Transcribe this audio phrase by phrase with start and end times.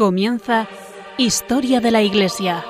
[0.00, 0.66] Comienza
[1.18, 2.64] Historia de la Iglesia.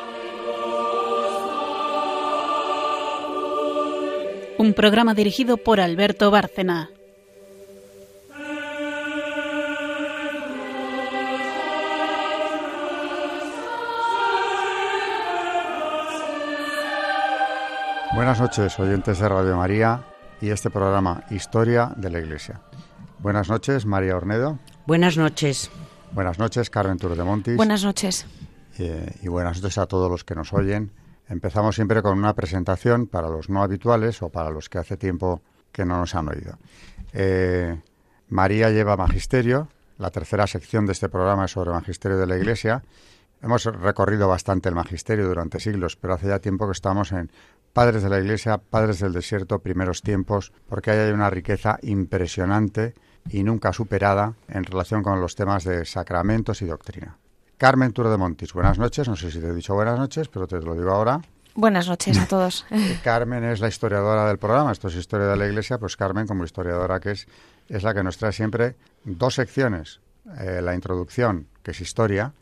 [4.58, 6.90] Un programa dirigido por Alberto Bárcena.
[18.12, 20.02] Buenas noches, oyentes de Radio María
[20.40, 22.60] y este programa Historia de la Iglesia.
[23.20, 24.58] Buenas noches, María Ornedo.
[24.84, 25.70] Buenas noches.
[26.12, 27.56] Buenas noches, Carmen Tour de Montis.
[27.56, 28.26] Buenas noches.
[28.78, 30.90] Eh, y buenas noches a todos los que nos oyen.
[31.28, 35.40] Empezamos siempre con una presentación para los no habituales o para los que hace tiempo
[35.70, 36.58] que no nos han oído.
[37.12, 37.80] Eh,
[38.28, 39.68] María lleva Magisterio.
[39.98, 42.82] La tercera sección de este programa es sobre Magisterio de la Iglesia.
[43.42, 47.30] Hemos recorrido bastante el Magisterio durante siglos, pero hace ya tiempo que estamos en
[47.72, 52.94] Padres de la Iglesia, Padres del Desierto, primeros tiempos, porque ahí hay una riqueza impresionante
[53.28, 57.16] y nunca superada en relación con los temas de sacramentos y doctrina.
[57.58, 59.06] Carmen Turo de Montis, buenas noches.
[59.08, 61.20] No sé si te he dicho buenas noches, pero te lo digo ahora.
[61.54, 62.64] Buenas noches a todos.
[63.04, 66.44] Carmen es la historiadora del programa, esto es Historia de la Iglesia, pues Carmen, como
[66.44, 67.26] historiadora que es,
[67.68, 70.00] es la que nos trae siempre dos secciones.
[70.38, 72.32] Eh, la introducción, que es historia,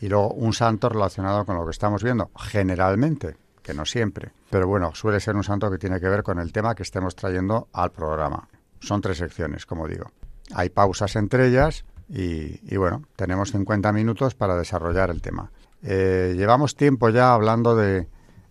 [0.00, 4.32] y luego un santo relacionado con lo que estamos viendo, generalmente, que no siempre.
[4.50, 7.14] Pero bueno, suele ser un santo que tiene que ver con el tema que estemos
[7.14, 8.48] trayendo al programa.
[8.80, 10.10] Son tres secciones, como digo.
[10.52, 15.50] Hay pausas entre ellas y, bueno, tenemos 50 minutos para desarrollar el tema.
[15.82, 18.08] Eh, llevamos tiempo ya hablando de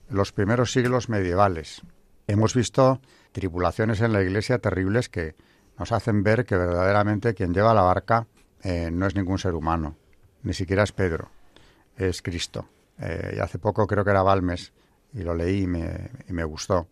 [0.10, 1.82] los primeros siglos medievales.
[2.28, 3.00] Hemos visto
[3.32, 5.36] tripulaciones en la iglesia terribles que
[5.78, 8.28] nos hacen ver que verdaderamente quien lleva la barca
[8.64, 9.98] eh, no es ningún ser humano,
[10.44, 11.30] ni siquiera es Pedro,
[11.98, 12.68] es Cristo.
[13.00, 14.72] Eh, y hace poco creo que era Balmes,
[15.14, 16.88] y lo leí y me, y me gustó.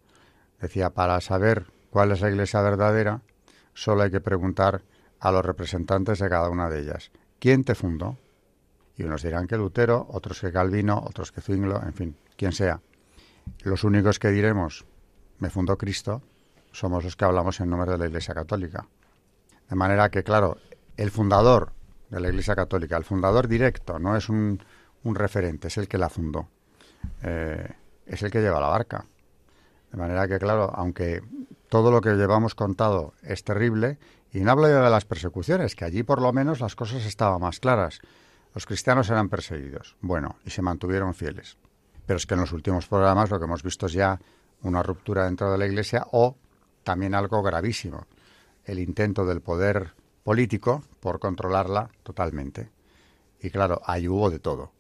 [0.59, 3.22] Decía, para saber cuál es la iglesia verdadera,
[3.74, 4.81] solo hay que preguntar
[5.22, 7.12] a los representantes de cada una de ellas.
[7.40, 8.18] ¿Quién te fundó?
[8.98, 12.82] Y unos dirán que Lutero, otros que Calvino, otros que Zwinglo, en fin, quien sea.
[13.64, 14.86] Los únicos que diremos,
[15.38, 16.22] me fundó Cristo,
[16.72, 18.88] somos los que hablamos en nombre de la Iglesia Católica.
[19.70, 20.58] De manera que, claro,
[20.98, 21.72] el fundador
[22.09, 24.59] de la Iglesia Católica, el fundador directo, no es un,
[25.03, 26.48] referente, es el que la fundó.
[27.24, 27.68] Eh,
[28.08, 29.06] es el que lleva la barca.
[29.92, 31.22] De manera que, claro, aunque
[31.70, 33.98] todo lo que llevamos contado es terrible,
[34.31, 37.42] y no hablo ya de las persecuciones, que allí por lo menos las cosas estaban
[37.42, 38.00] más claras.
[38.53, 41.58] Los cristianos eran perseguidos, bueno, y se mantuvieron fieles.
[42.06, 44.20] Pero es que en los últimos programas lo que hemos visto es ya
[44.62, 46.38] una ruptura dentro de la Iglesia o
[46.84, 48.08] también algo gravísimo,
[48.66, 49.94] el intento del poder
[50.24, 52.70] político por controlarla totalmente.
[53.41, 54.72] Y claro, ahí hubo de todo,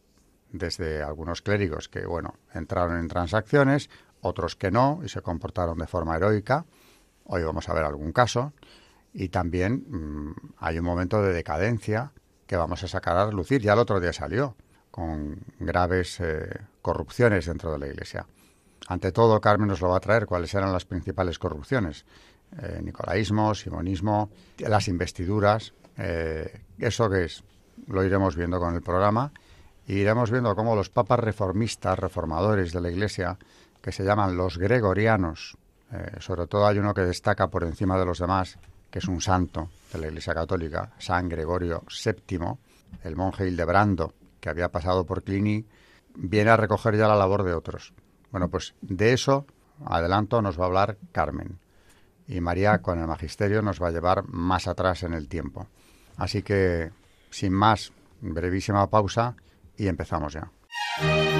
[0.51, 3.89] desde algunos clérigos que, bueno, entraron en transacciones,
[4.21, 6.65] otros que no y se comportaron de forma heroica.
[7.25, 8.53] Hoy vamos a ver algún caso
[9.13, 12.11] y también mm, hay un momento de decadencia
[12.47, 13.61] que vamos a sacar a relucir.
[13.61, 14.55] Ya el otro día salió
[14.89, 16.49] con graves eh,
[16.81, 18.25] corrupciones dentro de la Iglesia.
[18.87, 22.05] Ante todo, Carmen nos lo va a traer cuáles eran las principales corrupciones.
[22.61, 27.43] Eh, nicolaísmo, simonismo, las investiduras, eh, eso que es,
[27.87, 29.31] lo iremos viendo con el programa.
[29.87, 33.37] Y iremos viendo cómo los papas reformistas, reformadores de la Iglesia,
[33.81, 35.57] que se llaman los gregorianos,
[36.19, 38.57] sobre todo hay uno que destaca por encima de los demás,
[38.91, 42.39] que es un santo de la Iglesia Católica, San Gregorio VII,
[43.03, 45.65] el monje Hildebrando, que había pasado por Cluny,
[46.15, 47.93] viene a recoger ya la labor de otros.
[48.31, 49.45] Bueno, pues de eso,
[49.85, 51.59] adelanto, nos va a hablar Carmen.
[52.27, 55.67] Y María, con el magisterio, nos va a llevar más atrás en el tiempo.
[56.17, 56.91] Así que,
[57.29, 57.91] sin más,
[58.21, 59.35] brevísima pausa
[59.77, 61.30] y empezamos ya.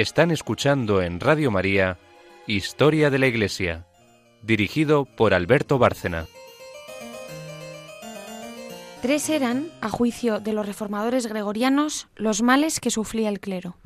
[0.00, 1.98] Están escuchando en Radio María
[2.46, 3.84] Historia de la Iglesia,
[4.40, 6.26] dirigido por Alberto Bárcena.
[9.02, 13.76] Tres eran, a juicio de los reformadores gregorianos, los males que sufría el clero.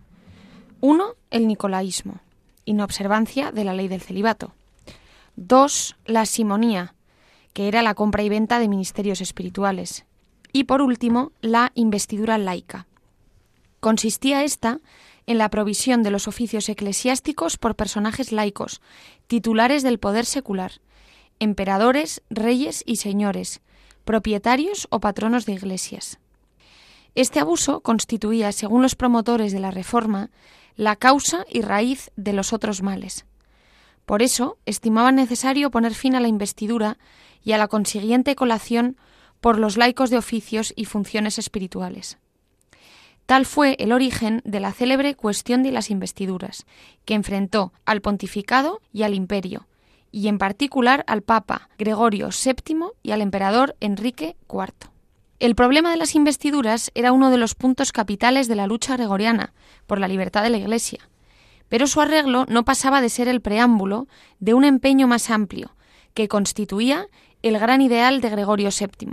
[0.80, 2.20] Uno, el nicolaísmo,
[2.64, 4.54] inobservancia de la ley del celibato.
[5.34, 6.94] Dos, la simonía,
[7.54, 10.04] que era la compra y venta de ministerios espirituales.
[10.52, 12.86] Y por último, la investidura laica.
[13.80, 14.78] Consistía esta
[15.26, 18.80] en la provisión de los oficios eclesiásticos por personajes laicos,
[19.26, 20.80] titulares del poder secular,
[21.38, 23.60] emperadores, reyes y señores,
[24.04, 26.18] propietarios o patronos de iglesias.
[27.14, 30.30] Este abuso constituía, según los promotores de la Reforma,
[30.76, 33.24] la causa y raíz de los otros males.
[34.04, 36.98] Por eso, estimaban necesario poner fin a la investidura
[37.42, 38.96] y a la consiguiente colación
[39.40, 42.18] por los laicos de oficios y funciones espirituales.
[43.26, 46.66] Tal fue el origen de la célebre cuestión de las investiduras,
[47.04, 49.66] que enfrentó al pontificado y al imperio,
[50.12, 54.90] y en particular al Papa Gregorio VII y al emperador Enrique IV.
[55.40, 59.52] El problema de las investiduras era uno de los puntos capitales de la lucha gregoriana
[59.86, 61.08] por la libertad de la Iglesia,
[61.68, 64.06] pero su arreglo no pasaba de ser el preámbulo
[64.38, 65.74] de un empeño más amplio,
[66.12, 67.08] que constituía
[67.42, 69.12] el gran ideal de Gregorio VII,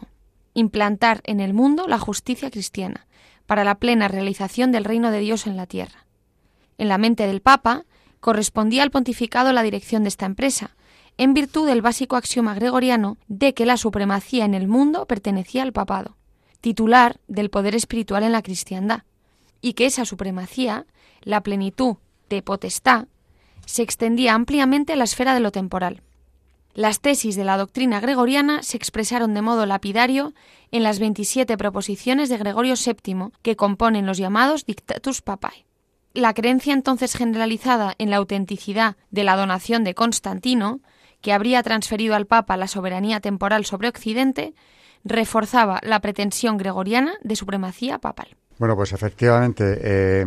[0.54, 3.08] implantar en el mundo la justicia cristiana,
[3.52, 6.06] para la plena realización del reino de Dios en la tierra.
[6.78, 7.84] En la mente del Papa
[8.22, 10.78] correspondía al pontificado la dirección de esta empresa,
[11.18, 15.74] en virtud del básico axioma gregoriano de que la supremacía en el mundo pertenecía al
[15.74, 16.16] papado,
[16.62, 19.04] titular del poder espiritual en la cristiandad,
[19.60, 20.86] y que esa supremacía,
[21.20, 21.98] la plenitud
[22.30, 23.10] de potestad,
[23.66, 26.04] se extendía ampliamente a la esfera de lo temporal.
[26.74, 30.34] Las tesis de la doctrina gregoriana se expresaron de modo lapidario
[30.72, 35.66] en las 27 proposiciones de Gregorio VII que componen los llamados Dictatus Papae.
[36.14, 40.80] La creencia entonces generalizada en la autenticidad de la donación de Constantino,
[41.22, 44.54] que habría transferido al Papa la soberanía temporal sobre Occidente,
[45.04, 48.36] reforzaba la pretensión gregoriana de supremacía papal.
[48.60, 50.26] Bueno, pues efectivamente eh,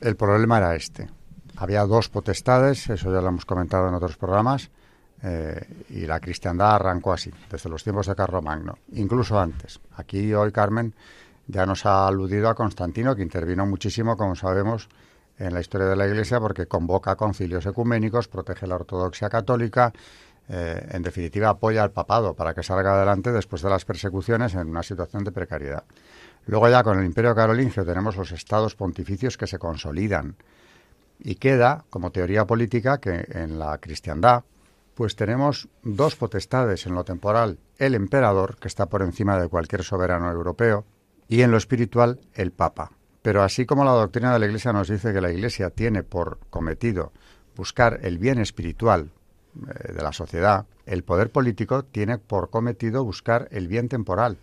[0.00, 1.08] el problema era este.
[1.56, 4.70] Había dos potestades, eso ya lo hemos comentado en otros programas,
[5.22, 9.80] eh, y la cristiandad arrancó así, desde los tiempos de Carlomagno, incluso antes.
[9.96, 10.94] Aquí hoy Carmen
[11.46, 14.88] ya nos ha aludido a Constantino, que intervino muchísimo, como sabemos,
[15.38, 19.92] en la historia de la Iglesia, porque convoca concilios ecuménicos, protege la ortodoxia católica,
[20.48, 24.68] eh, en definitiva apoya al papado para que salga adelante después de las persecuciones en
[24.68, 25.84] una situación de precariedad.
[26.46, 30.36] Luego ya con el Imperio Carolingio tenemos los estados pontificios que se consolidan
[31.18, 34.44] y queda como teoría política que en la cristiandad
[34.96, 39.84] pues tenemos dos potestades en lo temporal, el emperador, que está por encima de cualquier
[39.84, 40.86] soberano europeo,
[41.28, 42.92] y en lo espiritual, el Papa.
[43.20, 46.38] Pero así como la doctrina de la Iglesia nos dice que la Iglesia tiene por
[46.48, 47.12] cometido
[47.54, 49.10] buscar el bien espiritual
[49.68, 54.38] eh, de la sociedad, el poder político tiene por cometido buscar el bien temporal.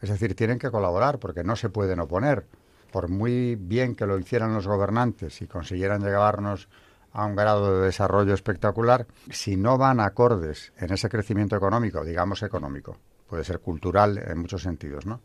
[0.00, 2.46] Es decir, tienen que colaborar porque no se pueden oponer.
[2.92, 6.68] Por muy bien que lo hicieran los gobernantes y consiguieran llevarnos
[7.12, 12.42] a un grado de desarrollo espectacular, si no van acordes en ese crecimiento económico, digamos
[12.42, 12.96] económico,
[13.26, 15.20] puede ser cultural en muchos sentidos, ¿no?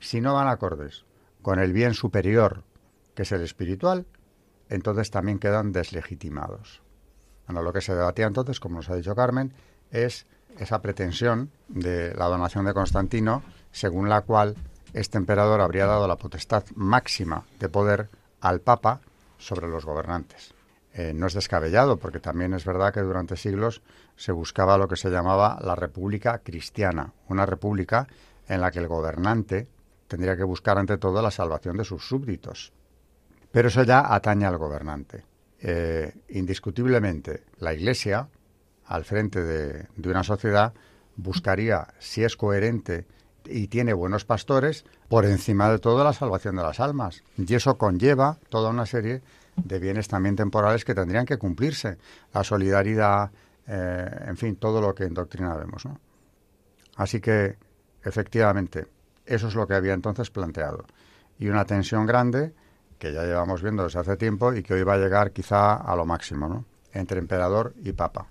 [0.00, 1.04] Si no van acordes
[1.42, 2.64] con el bien superior,
[3.14, 4.06] que es el espiritual,
[4.68, 6.82] entonces también quedan deslegitimados.
[7.46, 9.52] Bueno, lo que se debatía entonces, como nos ha dicho Carmen,
[9.90, 10.26] es
[10.58, 14.54] esa pretensión de la donación de Constantino, según la cual
[14.92, 19.00] este emperador habría dado la potestad máxima de poder al Papa
[19.38, 20.54] sobre los gobernantes.
[20.94, 23.82] Eh, no es descabellado, porque también es verdad que durante siglos
[24.16, 28.08] se buscaba lo que se llamaba la República Cristiana, una república
[28.48, 29.68] en la que el gobernante
[30.08, 32.72] tendría que buscar ante todo la salvación de sus súbditos.
[33.52, 35.24] Pero eso ya atañe al gobernante.
[35.60, 38.28] Eh, indiscutiblemente, la Iglesia,
[38.86, 40.72] al frente de, de una sociedad,
[41.16, 43.06] buscaría, si es coherente
[43.44, 47.22] y tiene buenos pastores, por encima de todo la salvación de las almas.
[47.36, 49.22] Y eso conlleva toda una serie
[49.64, 51.98] de bienes también temporales que tendrían que cumplirse.
[52.32, 53.30] La solidaridad,
[53.66, 55.14] eh, en fin, todo lo que en.
[55.84, 56.00] ¿no?
[56.96, 57.56] Así que,
[58.02, 58.86] efectivamente,
[59.26, 60.84] eso es lo que había entonces planteado.
[61.38, 62.52] Y una tensión grande
[62.98, 65.94] que ya llevamos viendo desde hace tiempo y que hoy va a llegar quizá a
[65.94, 66.64] lo máximo, ¿no?
[66.92, 68.26] entre emperador y papa.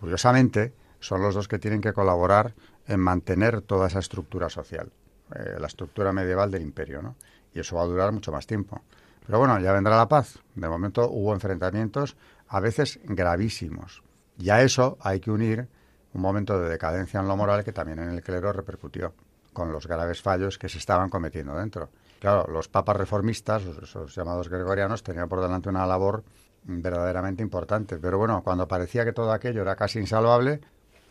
[0.00, 2.54] Curiosamente, son los dos que tienen que colaborar
[2.86, 4.90] en mantener toda esa estructura social,
[5.34, 7.16] eh, la estructura medieval del imperio, ¿no?
[7.54, 8.80] Y eso va a durar mucho más tiempo.
[9.26, 10.38] Pero bueno, ya vendrá la paz.
[10.54, 12.16] De momento hubo enfrentamientos
[12.48, 14.02] a veces gravísimos.
[14.38, 15.68] Y a eso hay que unir
[16.14, 19.14] un momento de decadencia en lo moral que también en el clero repercutió,
[19.52, 21.90] con los graves fallos que se estaban cometiendo dentro.
[22.20, 26.22] Claro, los papas reformistas, esos llamados gregorianos, tenían por delante una labor
[26.64, 27.98] verdaderamente importante.
[27.98, 30.60] Pero bueno, cuando parecía que todo aquello era casi insalvable,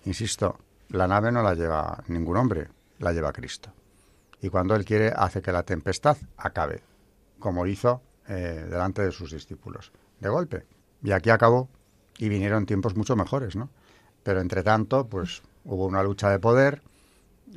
[0.06, 0.58] insisto,
[0.90, 3.72] la nave no la lleva ningún hombre, la lleva Cristo.
[4.42, 6.82] Y cuando Él quiere, hace que la tempestad acabe,
[7.42, 10.66] como hizo eh, delante de sus discípulos, de golpe.
[11.04, 11.68] Y aquí acabó
[12.18, 13.70] y vinieron tiempos mucho mejores, ¿no?
[14.24, 16.82] Pero entre tanto, pues hubo una lucha de poder,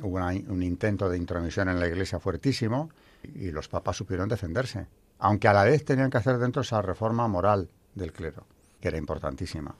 [0.01, 2.89] hubo un intento de intromisión en la Iglesia fuertísimo
[3.23, 4.87] y los papas supieron defenderse,
[5.19, 8.45] aunque a la vez tenían que hacer dentro esa reforma moral del clero,
[8.81, 9.75] que era importantísima.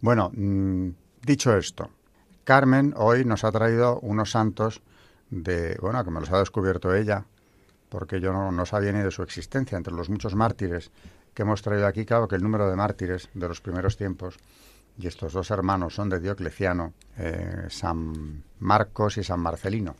[0.00, 0.90] Bueno, mm,
[1.22, 1.90] dicho esto,
[2.44, 4.82] Carmen hoy nos ha traído unos santos
[5.30, 7.24] de, bueno, que me los ha descubierto ella,
[7.94, 10.90] porque yo no, sabía ni de su existencia, entre los muchos mártires
[11.32, 14.36] que hemos traído aquí, claro que el número de mártires de los primeros tiempos,
[14.98, 19.94] y estos dos hermanos son de Diocleciano, eh, San Marcos y San Marcelino,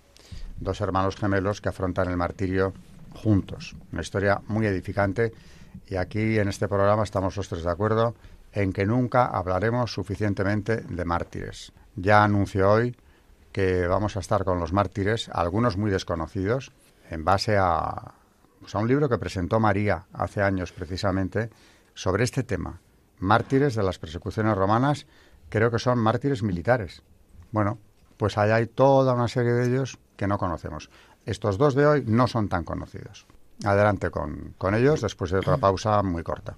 [0.59, 2.73] dos hermanos gemelos que afrontan el martirio
[3.13, 3.77] juntos.
[3.93, 5.33] Una historia muy edificante
[5.87, 8.17] y aquí en este programa estamos los tres de acuerdo
[8.53, 11.71] en que nunca hablaremos suficientemente de mártires.
[11.95, 12.97] Ya anuncio hoy
[13.53, 16.73] que vamos a estar con los mártires, algunos muy desconocidos,
[17.11, 18.15] en base a,
[18.61, 21.51] pues, a un libro que presentó María hace años precisamente
[21.95, 22.81] sobre este tema.
[23.19, 25.07] Mártires de las persecuciones romanas,
[25.49, 27.03] creo que son mártires militares.
[27.53, 27.79] Bueno,
[28.17, 30.91] pues allá hay toda una serie de ellos que no conocemos.
[31.27, 33.27] Estos dos de hoy no son tan conocidos.
[33.65, 36.57] Adelante con, con ellos después de otra pausa muy corta.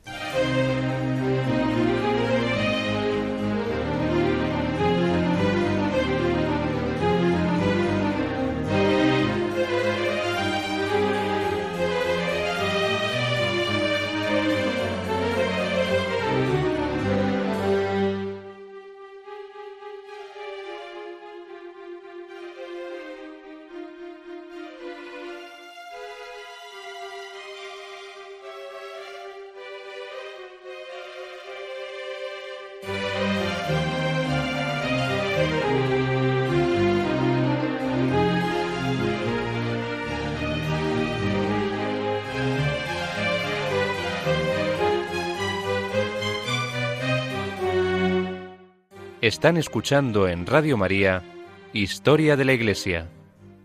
[49.26, 51.24] Están escuchando en Radio María
[51.72, 53.08] Historia de la Iglesia,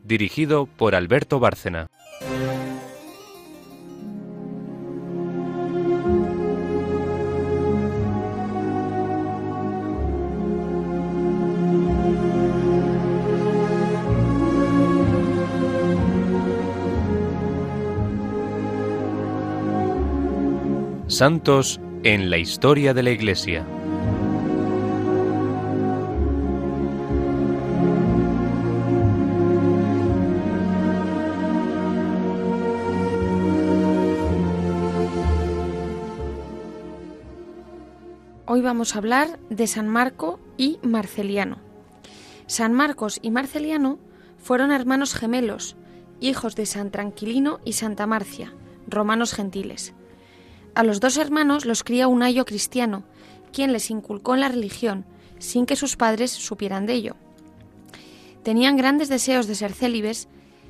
[0.03, 1.85] dirigido por Alberto Bárcena.
[21.05, 23.63] Santos en la historia de la Iglesia.
[38.71, 41.57] Vamos a hablar de San Marco y Marceliano.
[42.47, 43.99] San Marcos y Marceliano
[44.37, 45.75] fueron hermanos gemelos,
[46.21, 48.53] hijos de San Tranquilino y Santa Marcia,
[48.87, 49.93] romanos gentiles.
[50.73, 53.03] A los dos hermanos los cría un ayo cristiano,
[53.51, 55.03] quien les inculcó en la religión,
[55.37, 57.17] sin que sus padres supieran de ello.
[58.41, 60.29] Tenían grandes deseos de ser célibes,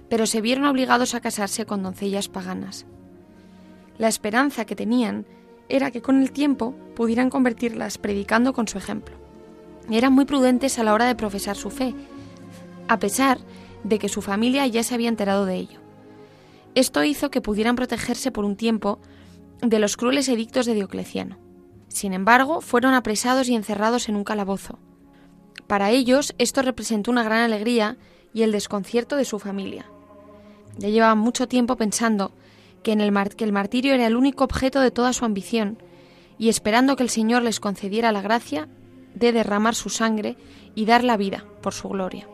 [0.10, 2.88] pero se vieron obligados a casarse con doncellas paganas.
[4.00, 5.28] La esperanza que tenían
[5.72, 9.16] era que con el tiempo pudieran convertirlas predicando con su ejemplo.
[9.90, 11.96] Eran muy prudentes a la hora de profesar su fe,
[12.88, 13.40] a pesar
[13.84, 15.80] de que su familia ya se había enterado de ello.
[16.76, 19.00] Esto hizo que pudieran protegerse por un tiempo
[19.62, 21.38] de los crueles edictos de Diocleciano.
[21.88, 24.78] Sin embargo, fueron apresados y encerrados en un calabozo.
[25.68, 27.98] Para ellos esto representó una gran alegría
[28.34, 29.86] y el desconcierto de su familia.
[30.78, 32.32] Ya llevaban mucho tiempo pensando
[32.84, 35.78] que, el el martirio era el único objeto de toda su ambición,
[36.38, 38.68] y esperando que el Señor les concediera la gracia
[39.14, 40.38] de derramar su sangre
[40.76, 42.28] y dar la vida por su gloria.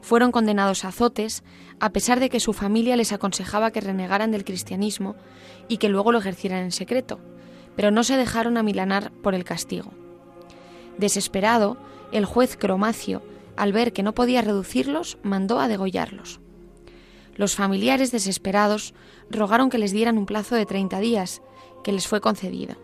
[0.00, 1.42] Fueron condenados a azotes,
[1.80, 5.16] a pesar de que su familia les aconsejaba que renegaran del cristianismo
[5.68, 7.20] y que luego lo ejercieran en secreto,
[7.76, 9.92] pero no se dejaron amilanar por el castigo.
[10.96, 11.76] Desesperado,
[12.10, 13.22] el juez Cromacio,
[13.56, 16.40] al ver que no podía reducirlos, mandó a degollarlos.
[17.36, 18.94] Los familiares desesperados
[19.30, 21.42] rogaron que les dieran un plazo de 30 días,
[21.82, 22.76] que les fue concedido.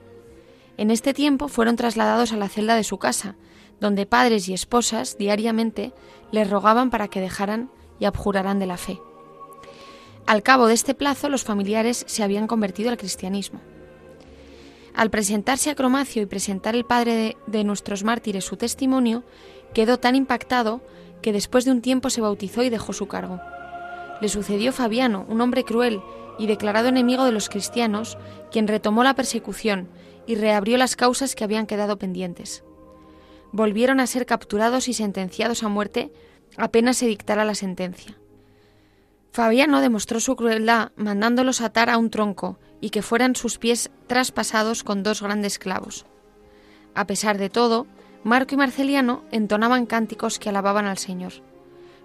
[0.77, 3.37] En este tiempo fueron trasladados a la celda de su casa,
[3.81, 5.93] donde padres y esposas diariamente
[6.33, 9.01] les rogaban para que dejaran y abjuraran de la fe.
[10.27, 13.61] Al cabo de este plazo los familiares se habían convertido al cristianismo.
[14.95, 19.25] Al presentarse a Cromacio y presentar el padre de, de, nuestros mártires su testimonio,
[19.75, 20.81] quedó tan impactado
[21.21, 23.41] que después de un tiempo se bautizó y dejó su cargo
[24.21, 26.01] le sucedió Fabiano, un hombre cruel
[26.39, 28.19] y declarado enemigo de los cristianos,
[28.51, 29.89] quien retomó la persecución
[30.27, 32.65] y reabrió las causas que habían quedado pendientes.
[33.53, 36.13] Volvieron a ser capturados y sentenciados a muerte
[36.57, 38.19] apenas se dictara la sentencia.
[39.33, 44.85] Fabiano demostró su crueldad mandándolos atar a un tronco y que fueran sus pies traspasados
[44.85, 46.07] con dos grandes clavos.
[46.95, 47.87] A pesar de todo,
[48.23, 51.33] Marco y Marceliano entonaban cánticos que alababan al Señor.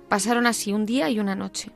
[0.07, 1.71] Pasaron así un día y una noche.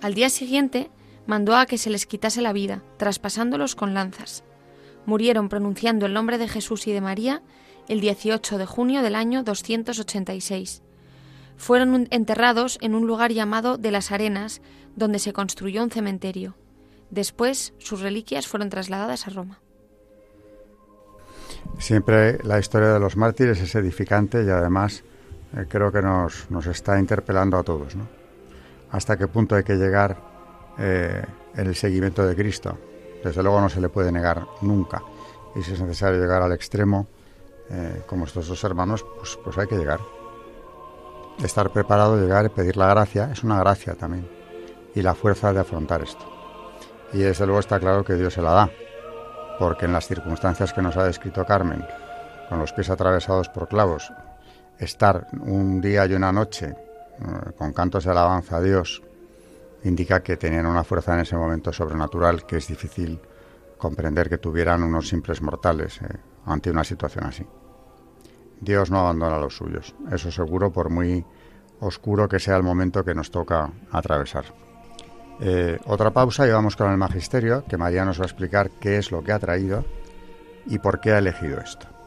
[0.00, 0.90] Al día siguiente
[1.28, 4.42] mandó a que se les quitase la vida, traspasándolos con lanzas.
[5.06, 7.42] Murieron pronunciando el nombre de Jesús y de María
[7.86, 10.82] el 18 de junio del año 286
[11.58, 14.62] fueron enterrados en un lugar llamado de las Arenas,
[14.96, 16.54] donde se construyó un cementerio.
[17.10, 19.60] Después sus reliquias fueron trasladadas a Roma.
[21.78, 25.02] Siempre la historia de los mártires es edificante y además
[25.56, 27.96] eh, creo que nos, nos, está interpelando a todos.
[27.96, 28.06] ¿no?
[28.90, 30.16] ¿Hasta qué punto hay que llegar
[30.78, 31.24] eh,
[31.56, 32.78] el seguimiento de Cristo?
[33.24, 35.02] Desde luego no se le puede negar nunca.
[35.56, 37.06] Y si es necesario llegar al extremo,
[37.70, 40.00] eh, como estos dos hermanos, pues, pues hay que llegar
[41.46, 44.28] estar preparado, llegar y pedir la gracia, es una gracia también.
[44.94, 46.24] Y la fuerza de afrontar esto.
[47.12, 48.70] Y desde luego está claro que Dios se la da,
[49.58, 51.86] porque en las circunstancias que nos ha descrito Carmen,
[52.48, 54.12] con los pies atravesados por clavos,
[54.78, 59.02] estar un día y una noche eh, con cantos de alabanza a Dios,
[59.84, 63.20] indica que tenían una fuerza en ese momento sobrenatural que es difícil
[63.76, 66.08] comprender que tuvieran unos simples mortales eh,
[66.46, 67.46] ante una situación así.
[68.60, 71.24] Dios no abandona a los suyos, eso seguro, por muy
[71.80, 74.46] oscuro que sea el momento que nos toca atravesar.
[75.40, 78.98] Eh, otra pausa y vamos con el magisterio, que María nos va a explicar qué
[78.98, 79.84] es lo que ha traído
[80.66, 81.97] y por qué ha elegido esto.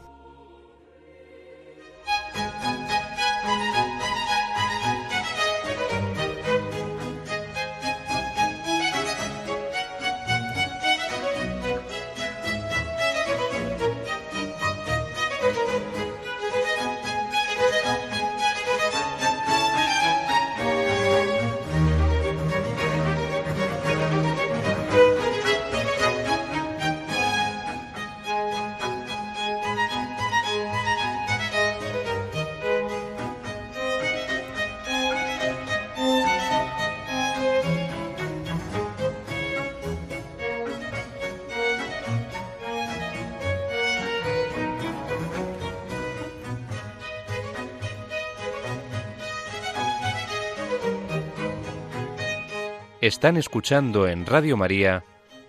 [53.02, 55.02] Están escuchando en Radio María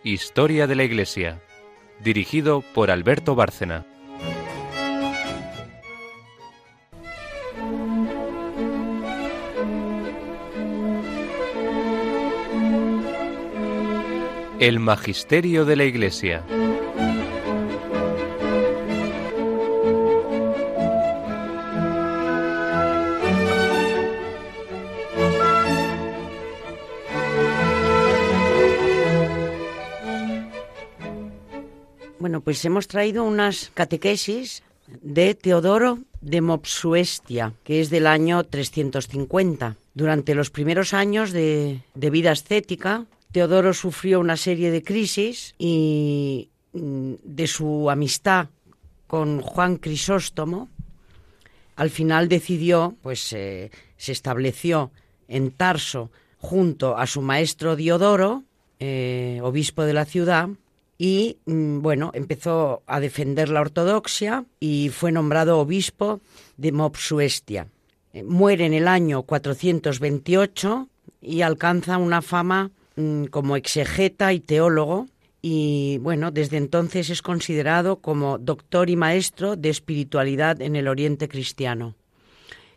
[0.03, 1.39] Historia de la Iglesia,
[1.99, 3.85] dirigido por Alberto Bárcena.
[14.59, 16.43] El Magisterio de la Iglesia.
[32.43, 34.63] Pues hemos traído unas catequesis
[35.01, 39.75] de Teodoro de Mopsuestia, que es del año 350.
[39.93, 47.13] Durante los primeros años de, vida ascética, Teodoro sufrió una serie de crisis y mm,
[47.23, 48.47] de su amistad
[49.08, 50.69] con Juan Crisóstomo,
[51.75, 54.91] al final decidió, pues eh, se estableció
[55.27, 58.43] en Tarso junto a su maestro Diodoro,
[58.79, 60.49] eh, obispo de la ciudad,
[61.03, 66.21] y mm, bueno, empezó a defender la ortodoxia y fue nombrado obispo
[66.55, 67.67] de Mopsuestia.
[68.13, 70.87] Eh, muere en el año 428
[71.21, 75.07] y alcanza una fama mm, como exegeta y teólogo
[75.41, 81.27] y bueno, desde entonces es considerado como doctor y maestro de espiritualidad en el Oriente
[81.27, 81.95] cristiano.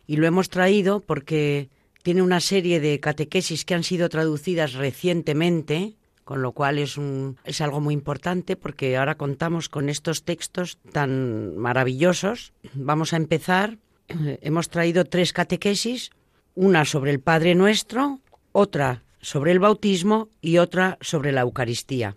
[0.09, 1.69] Y lo hemos traído porque
[2.03, 5.95] tiene una serie de catequesis que han sido traducidas recientemente
[6.27, 10.77] con lo cual es, un, es algo muy importante porque ahora contamos con estos textos
[10.91, 12.53] tan maravillosos.
[12.75, 13.79] Vamos a empezar.
[14.09, 16.11] Hemos traído tres catequesis,
[16.57, 18.19] una sobre el Padre Nuestro,
[18.51, 22.17] otra sobre el bautismo y otra sobre la Eucaristía.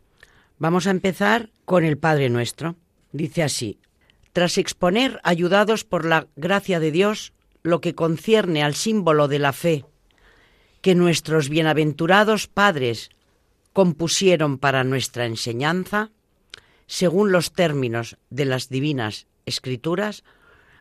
[0.57, 2.77] Vamos a empezar con el Padre Nuestro.
[3.11, 3.77] Dice así,
[4.33, 9.53] tras exponer, ayudados por la gracia de Dios, lo que concierne al símbolo de la
[9.53, 9.85] fe,
[10.81, 13.11] que nuestros bienaventurados padres
[13.79, 16.11] compusieron para nuestra enseñanza,
[16.85, 20.25] según los términos de las divinas escrituras,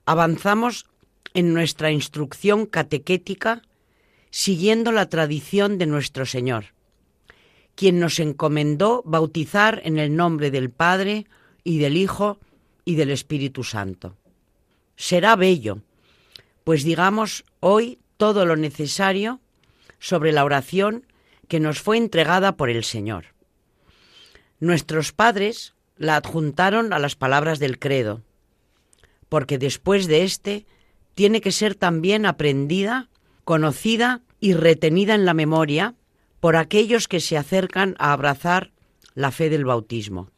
[0.04, 0.84] avanzamos
[1.32, 3.62] en nuestra instrucción catequética
[4.32, 6.74] siguiendo la tradición de nuestro Señor,
[7.76, 11.28] quien nos encomendó bautizar en el nombre del Padre
[11.62, 12.40] y del Hijo
[12.84, 14.16] y del Espíritu Santo.
[14.96, 15.82] Será bello,
[16.64, 19.38] pues digamos hoy todo lo necesario
[20.00, 21.04] sobre la oración
[21.48, 23.26] que nos fue entregada por el Señor.
[24.60, 28.22] Nuestros padres la adjuntaron a las palabras del credo,
[29.28, 30.66] porque después de éste
[31.14, 33.08] tiene que ser también aprendida,
[33.44, 35.94] conocida y retenida en la memoria
[36.40, 38.70] por aquellos que se acercan a abrazar
[39.14, 40.30] la fe del bautismo.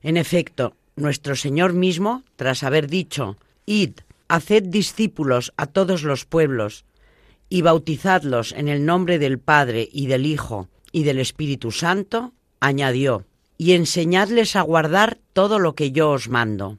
[0.00, 3.36] En efecto, nuestro Señor mismo, tras haber dicho,
[3.66, 3.92] Id,
[4.28, 6.84] haced discípulos a todos los pueblos,
[7.52, 13.26] y bautizadlos en el nombre del Padre y del Hijo y del Espíritu Santo, añadió,
[13.58, 16.78] y enseñadles a guardar todo lo que yo os mando.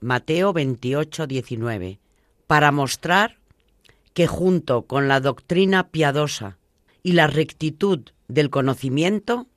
[0.00, 1.98] Mateo 28, 19,
[2.46, 3.38] para mostrar
[4.12, 6.58] que junto con la doctrina piadosa
[7.02, 9.48] y la rectitud del conocimiento,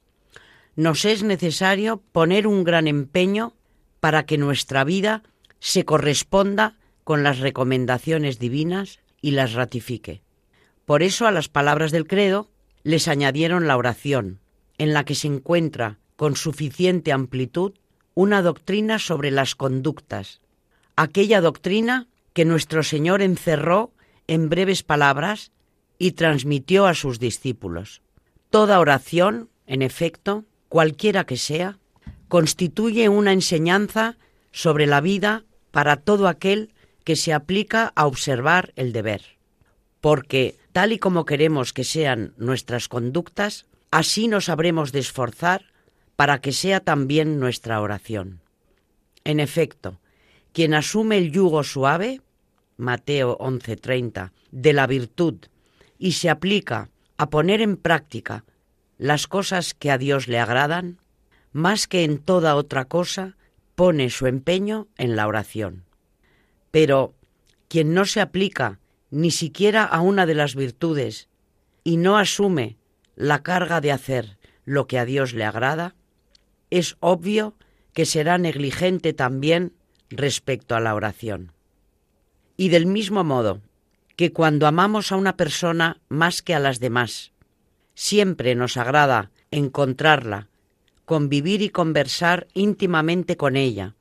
[0.76, 3.54] nos es necesario poner un gran empeño
[4.00, 5.22] para que nuestra vida
[5.60, 10.24] se corresponda con las recomendaciones divinas y las ratifique.
[10.88, 12.50] Por eso a las palabras del credo
[12.84, 14.40] les añadieron la oración,
[14.78, 17.74] en la que se encuentra con suficiente amplitud
[18.14, 20.40] una doctrina sobre las conductas,
[20.96, 23.92] aquella doctrina que nuestro Señor encerró
[24.28, 25.52] en breves palabras
[26.00, 28.02] y transmitió a sus discípulos.
[28.50, 31.80] Toda oración, en efecto, cualquiera que sea,
[32.30, 34.16] constituye una enseñanza
[34.54, 36.74] sobre la vida para todo aquel
[37.04, 39.36] que se aplica a observar el deber.
[40.00, 45.74] Porque, tal y como queremos que sean nuestras conductas, así nos habremos de esforzar
[46.16, 48.42] para que sea también nuestra oración.
[49.24, 50.00] En efecto,
[50.54, 52.22] quien asume el yugo suave,
[52.78, 55.48] Mateo 11:30, de la virtud
[55.98, 58.46] y se aplica a poner en práctica
[59.00, 61.00] las cosas que a Dios le agradan,
[61.54, 63.36] más que en toda otra cosa,
[63.74, 65.86] pone su empeño en la oración.
[66.70, 67.16] Pero
[67.68, 68.78] quien no se aplica
[69.10, 71.30] ni siquiera a una de las virtudes
[71.84, 72.78] y no asume
[73.16, 75.96] la carga de hacer lo que a Dios le agrada,
[76.70, 77.56] es obvio
[77.94, 79.74] que será negligente también
[80.10, 81.54] respecto a la oración.
[82.58, 83.62] Y del mismo modo
[84.16, 87.32] que cuando amamos a una persona más que a las demás,
[87.94, 90.50] siempre nos agrada encontrarla,
[91.06, 93.96] convivir y conversar íntimamente con ella,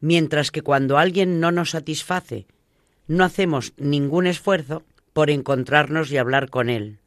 [0.00, 2.46] mientras que cuando alguien no nos satisface,
[3.06, 6.98] no hacemos ningún esfuerzo por encontrarnos y hablar con él.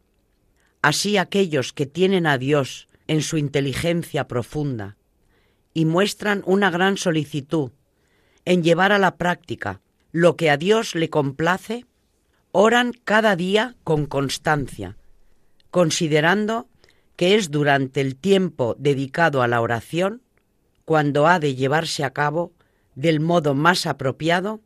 [0.82, 4.98] Así aquellos que tienen a Dios en su inteligencia profunda
[5.74, 7.72] y muestran una gran solicitud
[8.46, 9.82] en llevar a la práctica
[10.12, 11.86] lo que a Dios le complace,
[12.52, 14.96] oran cada día con constancia,
[15.72, 16.70] considerando
[17.16, 20.22] que es durante el tiempo dedicado a la oración
[20.86, 22.54] cuando ha de llevarse a cabo
[22.94, 24.62] del modo más apropiado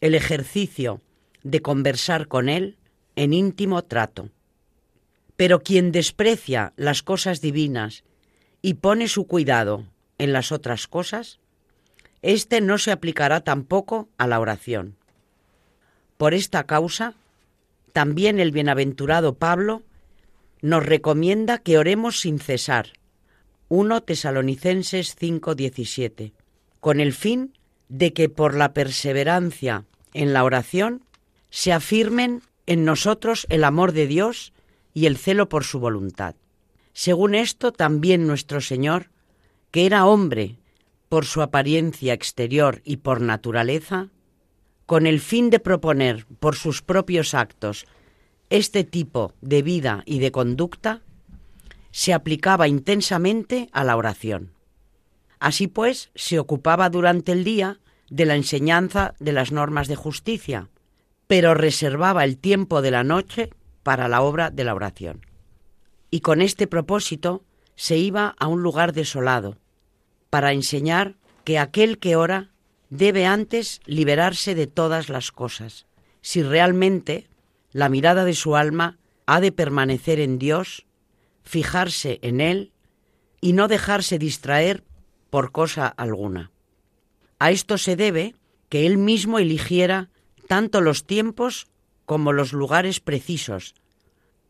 [0.00, 1.00] el ejercicio
[1.42, 2.76] de conversar con Él
[3.16, 4.30] en íntimo trato.
[5.36, 8.04] Pero quien desprecia las cosas divinas
[8.62, 9.86] y pone su cuidado
[10.18, 11.38] en las otras cosas,
[12.22, 14.96] éste no se aplicará tampoco a la oración.
[16.16, 17.14] Por esta causa,
[17.92, 19.82] también el bienaventurado Pablo
[20.60, 22.92] nos recomienda que oremos sin cesar.
[23.68, 26.32] 1 Tesalonicenses 5:17,
[26.80, 27.54] con el fin
[27.90, 31.04] de que por la perseverancia en la oración
[31.50, 34.52] se afirmen en nosotros el amor de Dios
[34.94, 36.36] y el celo por su voluntad.
[36.92, 39.10] Según esto, también nuestro Señor,
[39.70, 40.56] que era hombre
[41.08, 44.08] por su apariencia exterior y por naturaleza,
[44.86, 47.86] con el fin de proponer por sus propios actos
[48.50, 51.02] este tipo de vida y de conducta,
[51.90, 54.52] se aplicaba intensamente a la oración.
[55.40, 60.68] Así pues, se ocupaba durante el día de la enseñanza de las normas de justicia,
[61.26, 63.50] pero reservaba el tiempo de la noche
[63.82, 65.26] para la obra de la oración.
[66.10, 67.42] Y con este propósito
[67.74, 69.56] se iba a un lugar desolado,
[70.28, 72.50] para enseñar que aquel que ora
[72.90, 75.86] debe antes liberarse de todas las cosas,
[76.20, 77.28] si realmente
[77.72, 80.86] la mirada de su alma ha de permanecer en Dios,
[81.44, 82.72] fijarse en Él
[83.40, 84.84] y no dejarse distraer
[85.30, 86.50] por cosa alguna.
[87.38, 88.34] A esto se debe
[88.68, 90.10] que Él mismo eligiera
[90.48, 91.68] tanto los tiempos
[92.04, 93.74] como los lugares precisos,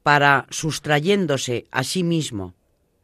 [0.02, 2.54] para, sustrayéndose a sí mismo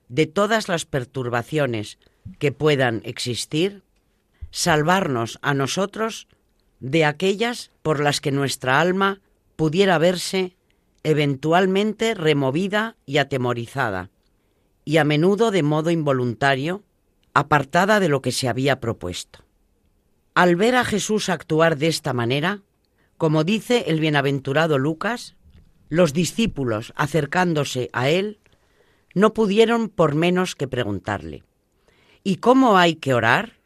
[0.09, 1.99] de todas las perturbaciones
[2.39, 3.83] que puedan existir,
[4.51, 6.27] salvarnos a nosotros
[6.81, 9.21] de aquellas por las que nuestra alma
[9.57, 10.57] pudiera verse
[11.03, 14.11] eventualmente removida y atemorizada,
[14.85, 16.83] y a menudo de modo involuntario,
[17.37, 19.41] apartada de lo que se había propuesto.
[20.33, 22.63] Al ver a Jesús actuar de esta manera,
[23.19, 25.37] como dice el bienaventurado Lucas,
[25.91, 28.39] los discípulos, acercándose a él,
[29.13, 31.43] no pudieron por menos que preguntarle,
[32.25, 33.59] ¿y cómo hay que orar?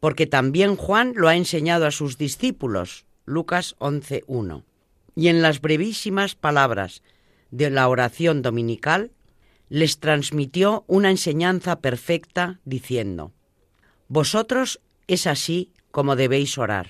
[0.00, 4.62] Porque también Juan lo ha enseñado a sus discípulos, Lucas 11.1.
[5.16, 7.02] Y en las brevísimas palabras
[7.50, 9.10] de la oración dominical,
[9.68, 13.32] les transmitió una enseñanza perfecta diciendo,
[14.08, 16.88] Vosotros es así como debéis orar.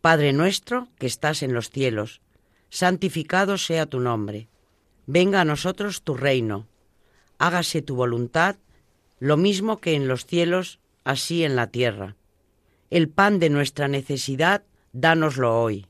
[0.00, 2.20] Padre nuestro que estás en los cielos,
[2.70, 4.48] santificado sea tu nombre.
[5.06, 6.66] Venga a nosotros tu reino.
[7.38, 8.56] Hágase tu voluntad,
[9.18, 12.16] lo mismo que en los cielos, así en la tierra.
[12.90, 15.86] El pan de nuestra necesidad, dánoslo hoy.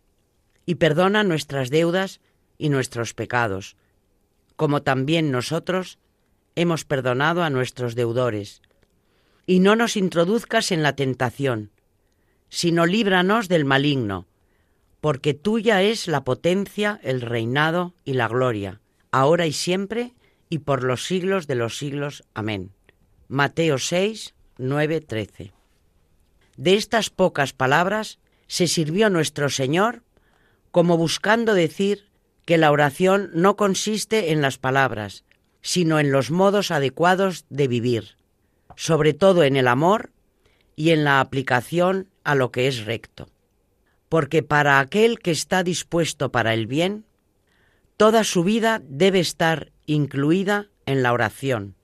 [0.65, 2.21] Y perdona nuestras deudas
[2.59, 3.77] y nuestros pecados,
[4.57, 5.99] como también nosotros
[6.55, 8.63] hemos perdonado a nuestros deudores.
[9.47, 11.71] Y no nos introduzcas en la tentación,
[12.49, 14.27] sino líbranos del maligno
[15.07, 18.81] porque tuya es la potencia, el reinado y la gloria,
[19.13, 20.15] ahora y siempre,
[20.49, 22.25] y por los siglos de los siglos.
[22.35, 22.73] Amén.
[23.29, 25.53] Mateo 6, 9, 13.
[26.57, 30.03] De estas pocas palabras se sirvió nuestro Señor
[30.73, 32.06] como buscando decir
[32.47, 35.25] que la oración no consiste en las palabras,
[35.61, 38.17] sino en los modos adecuados de vivir,
[38.77, 40.11] sobre todo en el amor
[40.75, 43.29] y en la aplicación a lo que es recto
[44.09, 47.05] porque para aquel que está dispuesto para el bien,
[47.97, 51.75] toda su vida debe estar incluida en la oración,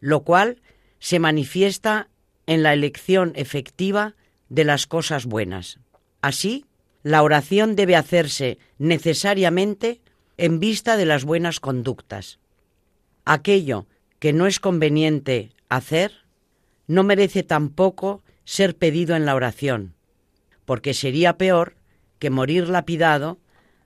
[0.00, 0.62] lo cual
[0.98, 2.08] se manifiesta
[2.46, 4.14] en la elección efectiva
[4.48, 5.78] de las cosas buenas.
[6.22, 6.64] Así,
[7.06, 10.00] la oración debe hacerse necesariamente
[10.38, 12.40] en vista de las buenas conductas.
[13.24, 13.86] Aquello
[14.18, 16.10] que no es conveniente hacer
[16.88, 19.94] no merece tampoco ser pedido en la oración,
[20.64, 21.76] porque sería peor
[22.18, 23.38] que morir lapidado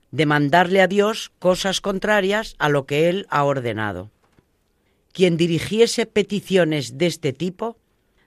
[0.09, 4.09] demandarle a Dios cosas contrarias a lo que Él ha ordenado.
[5.11, 7.77] Quien dirigiese peticiones de este tipo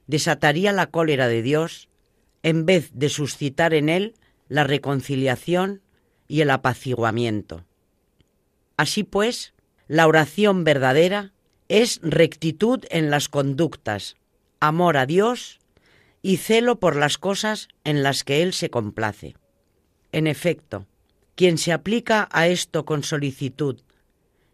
[0.06, 1.88] desataría la cólera de Dios
[2.44, 4.14] en vez de suscitar en Él
[4.54, 5.82] la reconciliación
[6.28, 7.64] y el apaciguamiento.
[8.76, 9.52] Así pues,
[9.88, 11.32] la oración verdadera
[11.66, 14.14] es rectitud en las conductas,
[14.60, 15.58] amor a Dios
[16.22, 19.34] y celo por las cosas en las que Él se complace.
[20.12, 20.86] En efecto,
[21.34, 23.80] quien se aplica a esto con solicitud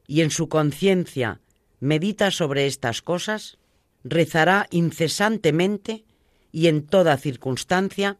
[0.07, 1.43] y en su conciencia
[1.79, 3.59] medita sobre estas cosas,
[4.03, 6.05] rezará incesantemente
[6.53, 8.17] y en toda circunstancia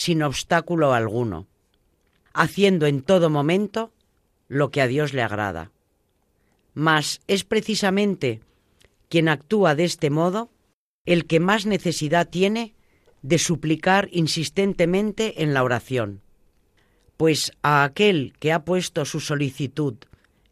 [0.00, 1.46] sin obstáculo alguno,
[2.32, 3.92] haciendo en todo momento
[4.48, 5.72] lo que a Dios le agrada.
[6.72, 8.40] Mas es precisamente
[9.10, 10.50] quien actúa de este modo
[11.04, 12.72] el que más necesidad tiene
[13.20, 16.22] de suplicar insistentemente en la oración,
[17.18, 19.96] pues a aquel que ha puesto su solicitud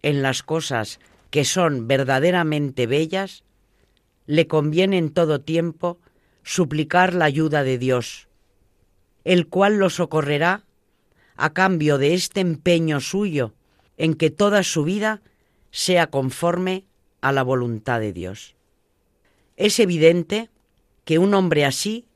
[0.03, 3.45] en las cosas que son verdaderamente bellas,
[4.27, 5.99] le conviene en todo tiempo
[6.43, 8.28] suplicar la ayuda de Dios,
[9.25, 10.65] el cual lo socorrerá
[11.37, 13.55] a cambio de este empeño suyo
[13.97, 15.23] en que toda su vida
[15.71, 16.85] sea conforme
[17.21, 18.55] a la voluntad de Dios.
[19.57, 20.51] Es evidente
[21.05, 22.07] que un hombre así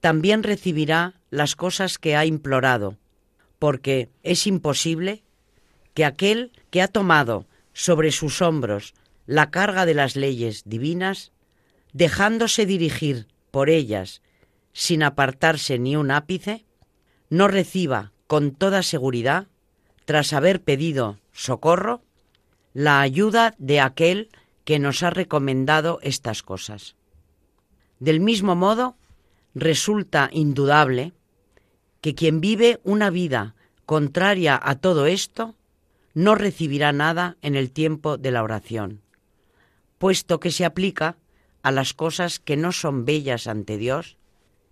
[0.00, 2.96] también recibirá las cosas que ha implorado,
[3.58, 5.22] porque es imposible
[5.94, 8.94] que aquel que ha tomado sobre sus hombros
[9.26, 11.32] la carga de las leyes divinas,
[11.92, 14.22] dejándose dirigir por ellas
[14.72, 16.64] sin apartarse ni un ápice,
[17.28, 19.48] no reciba con toda seguridad,
[20.04, 22.02] tras haber pedido socorro,
[22.72, 24.28] la ayuda de aquel
[24.64, 26.96] que nos ha recomendado estas cosas.
[27.98, 28.96] Del mismo modo,
[29.54, 31.12] resulta indudable
[32.00, 33.54] que quien vive una vida
[33.84, 35.56] contraria a todo esto
[36.14, 39.02] no recibirá nada en el tiempo de la oración,
[39.98, 41.16] puesto que se aplica
[41.62, 44.16] a las cosas que no son bellas ante Dios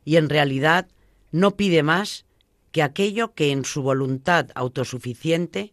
[0.05, 0.89] y en realidad
[1.31, 2.25] no pide más
[2.73, 5.73] que aquello que en su voluntad autosuficiente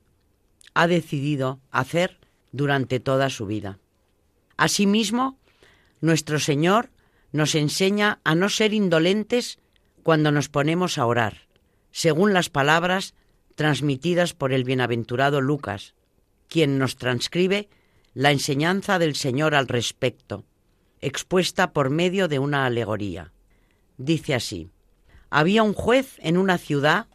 [0.74, 2.20] ha decidido hacer
[2.52, 3.80] durante toda su vida.
[4.58, 5.38] Asimismo,
[6.02, 6.90] nuestro Señor
[7.32, 9.60] nos enseña a no ser indolentes
[10.04, 11.48] cuando nos ponemos a orar,
[11.92, 13.14] según las palabras
[13.56, 15.96] transmitidas por el bienaventurado Lucas,
[16.48, 17.70] quien nos transcribe
[18.14, 20.46] la enseñanza del Señor al respecto,
[21.02, 23.34] expuesta por medio de una alegoría.
[23.98, 24.70] Dice así,
[25.30, 27.08] había un juez en una ciudad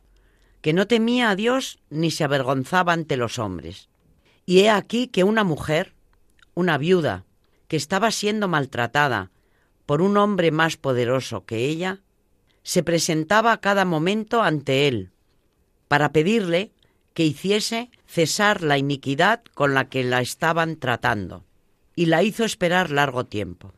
[0.61, 3.89] que no temía a Dios ni se avergonzaba ante los hombres.
[4.47, 5.95] Y he aquí que una mujer,
[6.55, 7.25] una viuda,
[7.69, 9.31] que estaba siendo maltratada
[9.87, 12.01] por un hombre más poderoso que ella,
[12.63, 15.13] se presentaba a cada momento ante él
[15.89, 16.73] para pedirle
[17.15, 21.45] que hiciese cesar la iniquidad con la que la estaban tratando,
[21.97, 23.73] y la hizo esperar largo tiempo.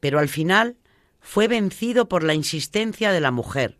[0.00, 0.76] Pero al final
[1.24, 3.78] fue vencido por la insistencia de la mujer,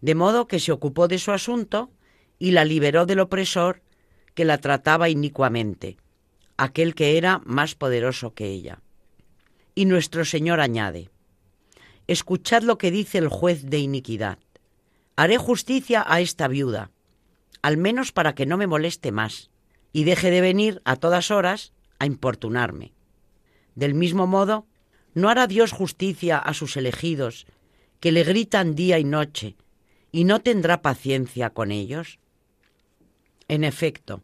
[0.00, 1.90] de modo que se ocupó de su asunto
[2.38, 3.82] y la liberó del opresor
[4.34, 5.96] que la trataba inicuamente,
[6.56, 8.82] aquel que era más poderoso que ella.
[9.74, 11.10] Y nuestro Señor añade,
[12.06, 14.38] Escuchad lo que dice el juez de iniquidad.
[15.16, 16.92] Haré justicia a esta viuda,
[17.62, 19.50] al menos para que no me moleste más,
[19.92, 22.92] y deje de venir a todas horas a importunarme.
[23.74, 24.68] Del mismo modo,
[25.16, 27.46] ¿no hará Dios justicia a sus elegidos,
[28.00, 29.56] que le gritan día y noche,
[30.12, 32.18] y no tendrá paciencia con ellos?
[33.48, 34.22] En efecto,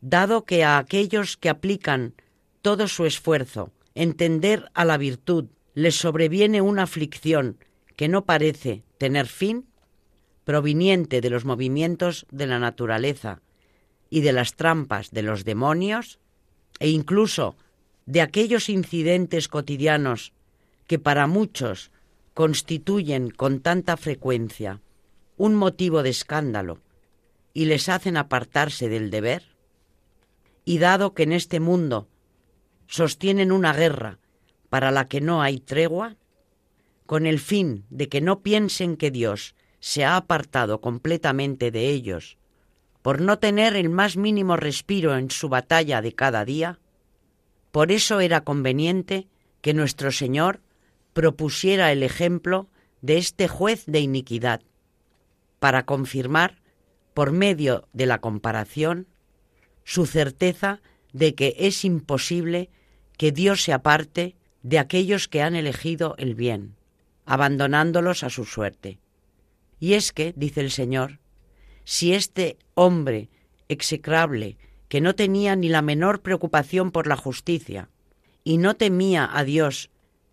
[0.00, 2.14] dado que a aquellos que aplican
[2.62, 7.58] todo su esfuerzo entender a la virtud les sobreviene una aflicción
[7.96, 9.66] que no parece tener fin,
[10.44, 13.42] proveniente de los movimientos de la naturaleza
[14.10, 16.20] y de las trampas de los demonios,
[16.78, 17.56] e incluso
[18.10, 20.32] de aquellos incidentes cotidianos
[20.88, 21.92] que para muchos
[22.34, 24.80] constituyen con tanta frecuencia
[25.36, 26.80] un motivo de escándalo
[27.54, 29.44] y les hacen apartarse del deber?
[30.64, 32.08] Y dado que en este mundo
[32.88, 34.18] sostienen una guerra
[34.70, 36.16] para la que no hay tregua,
[37.06, 42.38] con el fin de que no piensen que Dios se ha apartado completamente de ellos
[43.02, 46.80] por no tener el más mínimo respiro en su batalla de cada día,
[47.72, 49.28] por eso era conveniente
[49.60, 50.60] que nuestro Señor
[51.12, 52.68] propusiera el ejemplo
[53.02, 54.62] de este juez de iniquidad,
[55.58, 56.60] para confirmar,
[57.14, 59.06] por medio de la comparación,
[59.84, 60.80] su certeza
[61.12, 62.70] de que es imposible
[63.16, 66.76] que Dios se aparte de aquellos que han elegido el bien,
[67.26, 68.98] abandonándolos a su suerte.
[69.78, 71.18] Y es que, dice el Señor,
[71.84, 73.28] si este hombre
[73.68, 74.56] execrable,
[74.90, 77.88] que no tenía ni la menor preocupación por la justicia,
[78.42, 79.88] y no temía a Dios,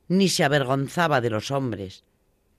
[0.08, 2.04] ni se avergonzaba de los hombres,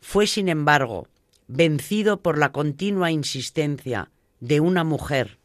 [0.01, 1.09] fue, sin embargo,
[1.49, 5.39] vencido por la continua insistencia de una mujer,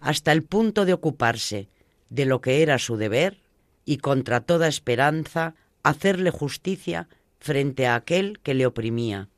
[0.00, 1.68] hasta el punto de ocuparse
[2.10, 3.38] de lo que era su deber,
[3.84, 9.28] y contra toda esperanza hacerle justicia frente a aquel que le oprimía.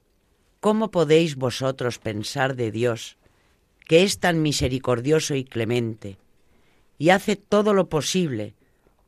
[0.61, 3.18] ¿Cómo podéis vosotros pensar de Dios,
[3.87, 6.16] que es tan misericordioso y clemente,
[6.98, 8.54] y hace todo lo posible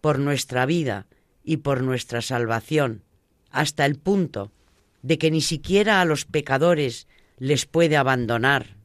[0.00, 1.06] por nuestra vida
[1.44, 3.02] y por nuestra salvación,
[3.50, 4.52] hasta el punto
[5.02, 8.76] de que ni siquiera a los pecadores les puede abandonar,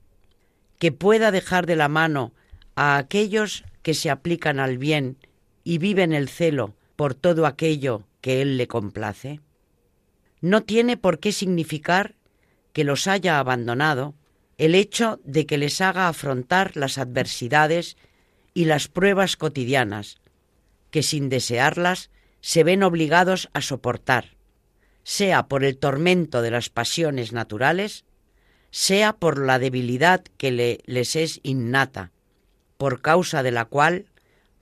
[0.79, 2.33] que pueda dejar de la mano
[2.75, 5.17] a aquellos que se aplican al bien
[5.63, 9.41] y vive en el celo por todo aquello que Él le complace?
[10.41, 12.15] No tiene por qué significar
[12.73, 14.15] que los haya abandonado
[14.57, 17.97] el hecho de que les haga afrontar las adversidades
[18.55, 20.17] y las pruebas cotidianas,
[20.89, 24.37] que sin desearlas se ven obligados a soportar,
[25.03, 28.05] sea por el tormento de las pasiones naturales,
[28.71, 32.11] sea por la debilidad que le, les es innata,
[32.77, 34.05] por causa de la cual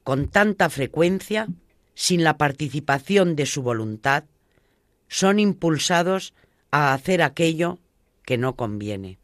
[0.04, 1.48] con tanta frecuencia,
[1.94, 4.26] sin la participación de su voluntad,
[5.08, 6.34] son impulsados
[6.72, 7.80] a hacer aquello
[8.26, 9.20] que no conviene.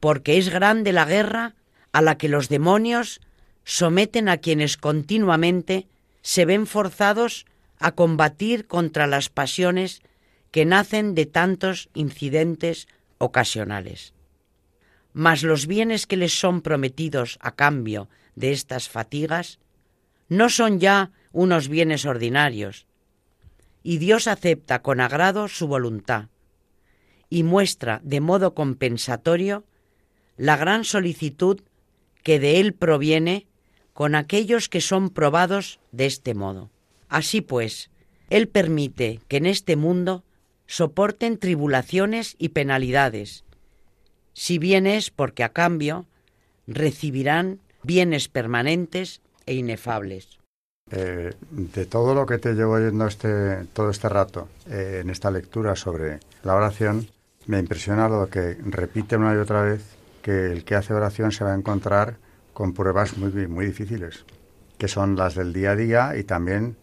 [0.00, 1.54] Porque es grande la guerra
[1.92, 3.20] a la que los demonios
[3.64, 5.88] someten a quienes continuamente
[6.22, 7.46] se ven forzados
[7.78, 10.02] a combatir contra las pasiones
[10.50, 12.88] que nacen de tantos incidentes
[13.18, 14.14] ocasionales.
[15.12, 19.58] Mas los bienes que les son prometidos a cambio de estas fatigas
[20.28, 22.86] no son ya unos bienes ordinarios,
[23.82, 26.28] y Dios acepta con agrado su voluntad
[27.28, 29.64] y muestra de modo compensatorio
[30.36, 31.60] la gran solicitud
[32.22, 33.46] que de él proviene
[33.94, 36.68] con aquellos que son probados de este modo.
[37.08, 37.90] Así pues,
[38.28, 40.24] él permite que en este mundo
[40.66, 43.44] soporten tribulaciones y penalidades,
[44.34, 46.06] si bien es porque a cambio
[46.66, 50.38] recibirán bienes permanentes e inefables.
[50.90, 55.30] Eh, de todo lo que te llevo oyendo este, todo este rato eh, en esta
[55.30, 57.08] lectura sobre la oración,
[57.46, 59.82] me impresiona lo que repite una y otra vez
[60.22, 62.16] que el que hace oración se va a encontrar
[62.54, 64.24] con pruebas muy, muy difíciles,
[64.78, 66.76] que son las del día a día y también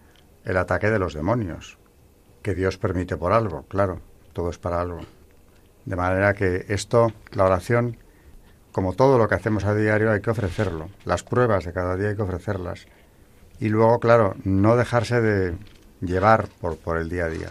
[0.44, 1.80] el ataque de los demonios,
[2.44, 4.02] que Dios permite por algo, claro,
[4.34, 5.00] todo es para algo.
[5.86, 7.98] De manera que esto, la oración,
[8.72, 10.90] como todo lo que hacemos a diario, hay que ofrecerlo.
[11.06, 12.86] Las pruebas de cada día hay que ofrecerlas.
[13.60, 15.56] Y luego, claro, no dejarse de
[16.02, 17.50] llevar por, por el día a día.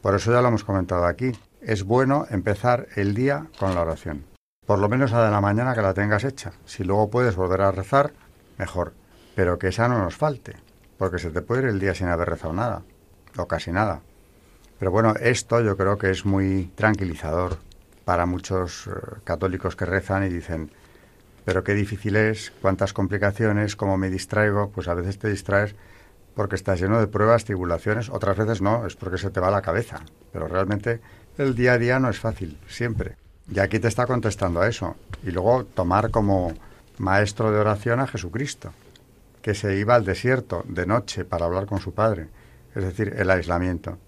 [0.00, 1.32] Por eso ya lo hemos comentado aquí.
[1.60, 4.31] Es bueno empezar el día con la oración.
[4.66, 6.52] Por lo menos a de la mañana que la tengas hecha.
[6.66, 8.12] Si luego puedes volver a rezar,
[8.58, 8.92] mejor.
[9.34, 10.54] Pero que esa no nos falte,
[10.98, 12.82] porque se te puede ir el día sin haber rezado nada,
[13.36, 14.02] o casi nada.
[14.78, 17.58] Pero bueno, esto yo creo que es muy tranquilizador
[18.04, 18.90] para muchos eh,
[19.24, 20.70] católicos que rezan y dicen,
[21.44, 25.74] pero qué difícil es, cuántas complicaciones, cómo me distraigo, pues a veces te distraes
[26.34, 29.62] porque estás lleno de pruebas, tribulaciones, otras veces no, es porque se te va la
[29.62, 30.00] cabeza.
[30.32, 31.00] Pero realmente
[31.36, 33.21] el día a día no es fácil, siempre.
[33.50, 34.96] Y aquí te está contestando a eso.
[35.24, 36.54] Y luego tomar como
[36.98, 38.72] maestro de oración a Jesucristo,
[39.40, 42.28] que se iba al desierto de noche para hablar con su padre,
[42.74, 43.98] es decir, el aislamiento.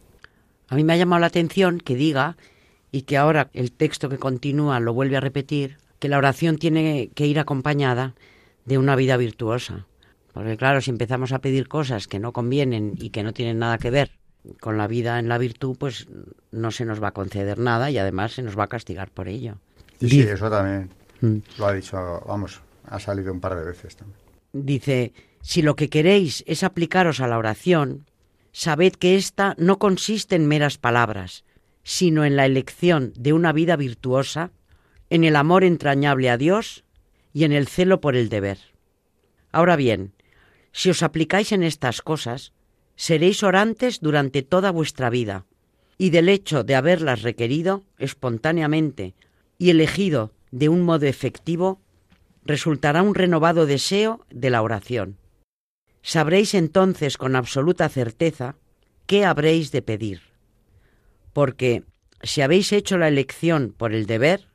[0.68, 2.36] A mí me ha llamado la atención que diga,
[2.92, 7.10] y que ahora el texto que continúa lo vuelve a repetir, que la oración tiene
[7.14, 8.14] que ir acompañada
[8.64, 9.86] de una vida virtuosa.
[10.32, 13.78] Porque claro, si empezamos a pedir cosas que no convienen y que no tienen nada
[13.78, 14.12] que ver
[14.60, 16.06] con la vida en la virtud, pues
[16.50, 19.28] no se nos va a conceder nada y además se nos va a castigar por
[19.28, 19.56] ello.
[20.00, 20.90] Sí, eso también
[21.20, 21.36] mm.
[21.58, 24.18] lo ha dicho, vamos, ha salido un par de veces también.
[24.52, 28.06] Dice, si lo que queréis es aplicaros a la oración,
[28.52, 31.44] sabed que ésta no consiste en meras palabras,
[31.82, 34.52] sino en la elección de una vida virtuosa,
[35.10, 36.84] en el amor entrañable a Dios
[37.32, 38.58] y en el celo por el deber.
[39.52, 40.12] Ahora bien,
[40.72, 42.52] si os aplicáis en estas cosas,
[42.96, 45.46] seréis orantes durante toda vuestra vida,
[45.98, 49.14] y del hecho de haberlas requerido espontáneamente
[49.58, 51.80] y elegido de un modo efectivo,
[52.44, 55.18] resultará un renovado deseo de la oración.
[56.02, 58.56] Sabréis entonces con absoluta certeza
[59.06, 60.20] qué habréis de pedir,
[61.32, 61.84] porque
[62.22, 64.48] si habéis hecho la elección por el deber,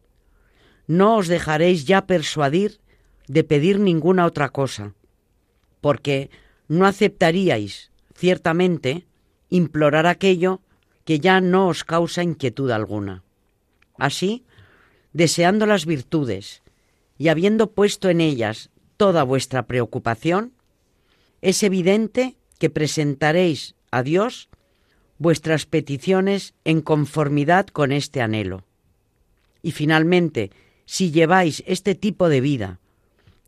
[0.88, 2.80] no os dejaréis ya persuadir
[3.28, 4.96] de pedir ninguna otra cosa,
[5.82, 6.30] porque
[6.68, 7.89] no aceptaríais
[8.20, 9.06] ciertamente,
[9.50, 10.60] implorar aquello
[11.06, 13.24] que ya no os causa inquietud alguna.
[13.98, 14.44] Así,
[15.14, 16.62] deseando las virtudes
[17.18, 20.52] y habiendo puesto en ellas toda vuestra preocupación,
[21.42, 24.50] es evidente que presentaréis a Dios
[25.18, 28.66] vuestras peticiones en conformidad con este anhelo.
[29.64, 30.52] Y finalmente,
[30.86, 32.80] si lleváis este tipo de vida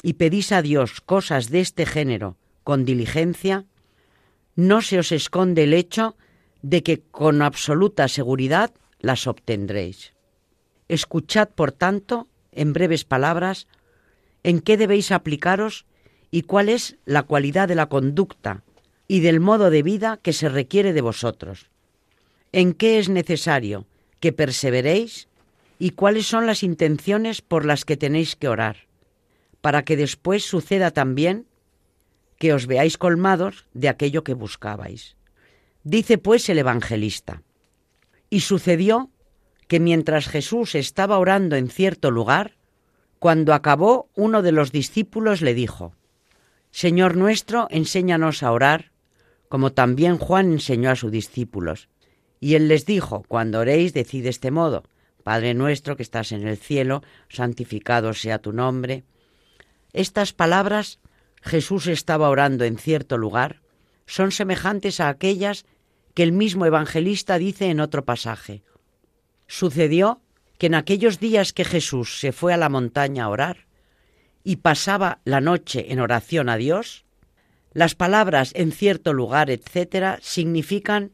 [0.02, 3.66] y pedís a Dios cosas de este género con diligencia,
[4.62, 6.16] no se os esconde el hecho
[6.62, 10.14] de que con absoluta seguridad las obtendréis.
[10.88, 13.68] Escuchad, por tanto, en breves palabras,
[14.43, 15.86] en qué debéis aplicaros
[16.30, 18.64] y cuál es la cualidad de la conducta
[19.07, 21.70] y del modo de vida que se requiere de vosotros.
[22.51, 23.88] En qué es necesario
[24.20, 25.28] que perseveréis
[25.80, 28.88] y cuáles son las intenciones por las que tenéis que orar,
[29.62, 31.47] para que después suceda también
[32.42, 35.14] que os veáis colmados de aquello que buscabais.
[35.84, 37.44] Dice pues el evangelista,
[38.32, 39.12] y sucedió
[39.68, 42.58] que mientras Jesús estaba orando en cierto lugar,
[43.20, 45.94] cuando acabó, uno de los discípulos le dijo,
[46.72, 48.92] Señor nuestro, enséñanos a orar,
[49.48, 51.89] como también Juan enseñó a sus discípulos.
[52.39, 54.82] Y él les dijo, cuando oréis, decid este modo,
[55.22, 59.04] Padre nuestro que estás en el cielo, santificado sea tu nombre.
[59.94, 60.98] Estas palabras
[61.42, 63.62] Jesús estaba orando en cierto lugar
[64.12, 65.66] son semejantes a aquellas
[66.14, 68.62] que el mismo evangelista dice en otro pasaje.
[69.48, 70.20] Sucedió
[70.58, 73.68] que en aquellos días que Jesús se fue a la montaña a orar
[74.44, 77.06] y pasaba la noche en oración a Dios,
[77.72, 81.14] las palabras en cierto lugar, etcétera, significan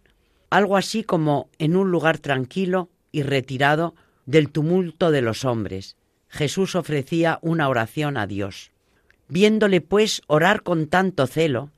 [0.49, 3.93] algo así como en un lugar tranquilo y retirado
[4.25, 5.97] del tumulto de los hombres.
[6.29, 8.71] Jesús ofrecía una oración a Dios.
[9.27, 11.71] Viéndole, pues, orar con tanto celo,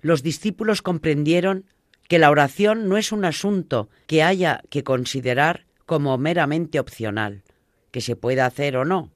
[0.00, 1.66] los discípulos comprendieron
[2.08, 7.42] que la oración no es un asunto que haya que considerar como meramente opcional,
[7.90, 9.10] que se pueda hacer o no,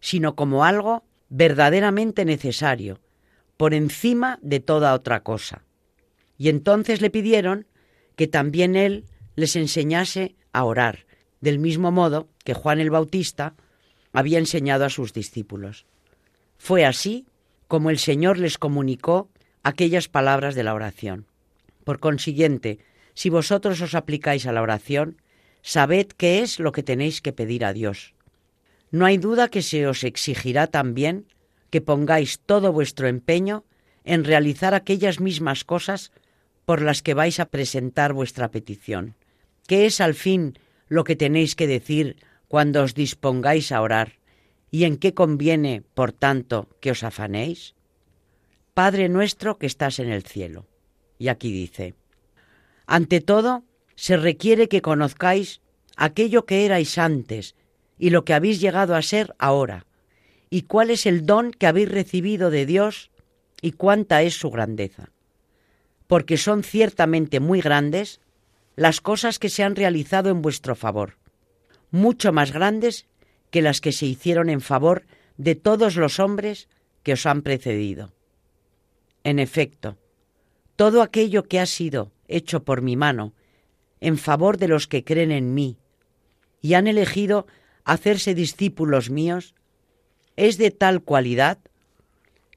[0.00, 3.00] sino como algo verdaderamente necesario,
[3.56, 5.64] por encima de toda otra cosa.
[6.36, 7.66] Y entonces le pidieron
[8.16, 9.04] que también él
[9.36, 11.06] les enseñase a orar,
[11.40, 13.54] del mismo modo que Juan el Bautista
[14.12, 15.86] había enseñado a sus discípulos.
[16.64, 17.26] Fue así
[17.68, 19.28] como el Señor les comunicó
[19.62, 21.26] aquellas palabras de la oración.
[21.84, 22.78] Por consiguiente,
[23.12, 25.20] si vosotros os aplicáis a la oración,
[25.60, 28.14] sabed qué es lo que tenéis que pedir a Dios.
[28.90, 31.26] No hay duda que se os exigirá también
[31.68, 33.66] que pongáis todo vuestro empeño
[34.02, 36.12] en realizar aquellas mismas cosas
[36.64, 39.16] por las que vais a presentar vuestra petición.
[39.66, 40.58] ¿Qué es al fin
[40.88, 42.16] lo que tenéis que decir
[42.48, 44.23] cuando os dispongáis a orar?
[44.74, 47.76] ¿Y en qué conviene, por tanto, que os afanéis?
[48.74, 50.66] Padre nuestro que estás en el cielo.
[51.16, 51.94] Y aquí dice,
[52.84, 53.62] ante todo,
[53.94, 55.60] se requiere que conozcáis
[55.96, 57.54] aquello que erais antes
[58.00, 59.86] y lo que habéis llegado a ser ahora,
[60.50, 63.12] y cuál es el don que habéis recibido de Dios
[63.62, 65.12] y cuánta es su grandeza.
[66.08, 68.20] Porque son ciertamente muy grandes
[68.74, 71.18] las cosas que se han realizado en vuestro favor,
[71.92, 73.06] mucho más grandes
[73.54, 76.68] que las que se hicieron en favor de todos los hombres
[77.04, 78.12] que os han precedido.
[79.22, 79.96] En efecto,
[80.74, 83.32] todo aquello que ha sido hecho por mi mano
[84.00, 85.78] en favor de los que creen en mí
[86.62, 87.46] y han elegido
[87.84, 89.54] hacerse discípulos míos,
[90.34, 91.58] es de tal cualidad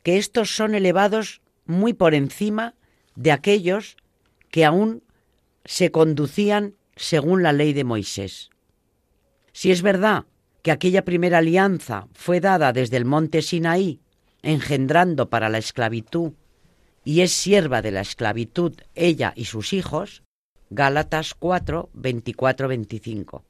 [0.02, 2.74] que estos son elevados muy por encima
[3.16, 3.98] de aquellos
[4.50, 5.04] que aún
[5.64, 8.50] se conducían según la ley de Moisés.
[9.52, 10.26] Si es verdad
[10.62, 14.02] que aquella primera alianza fue dada desde el monte Sinaí,
[14.42, 16.34] engendrando para la esclavitud,
[17.04, 20.24] y es sierva de la esclavitud ella y sus hijos,
[20.70, 23.46] Gálatas 4, 24, 25.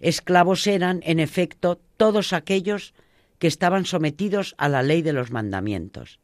[0.00, 2.92] Esclavos eran, en efecto, todos aquellos
[3.38, 6.20] que estaban sometidos a la ley de los mandamientos.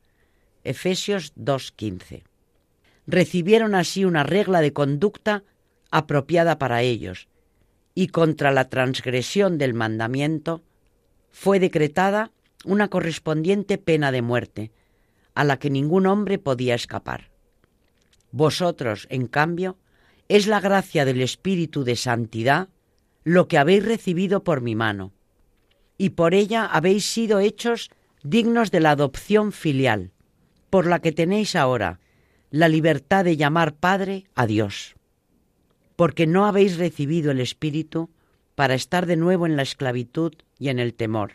[0.65, 2.25] Efesios 2.15.
[3.07, 5.43] Recibieron así una regla de conducta
[5.91, 7.29] apropiada para ellos,
[8.01, 10.63] y contra la transgresión del mandamiento
[11.31, 12.31] fue decretada
[12.65, 14.73] una correspondiente pena de muerte,
[15.35, 17.29] a la que ningún hombre podía escapar.
[18.33, 19.77] Vosotros, en cambio,
[20.29, 22.71] es la gracia del Espíritu de Santidad
[23.23, 25.13] lo que habéis recibido por mi mano,
[25.99, 27.91] y por ella habéis sido hechos
[28.23, 30.11] dignos de la adopción filial,
[30.71, 32.01] por la que tenéis ahora
[32.51, 34.95] la libertad de llamar Padre a Dios,
[36.01, 38.09] porque no habéis recibido el Espíritu
[38.55, 41.33] para estar de nuevo en la esclavitud y en el temor,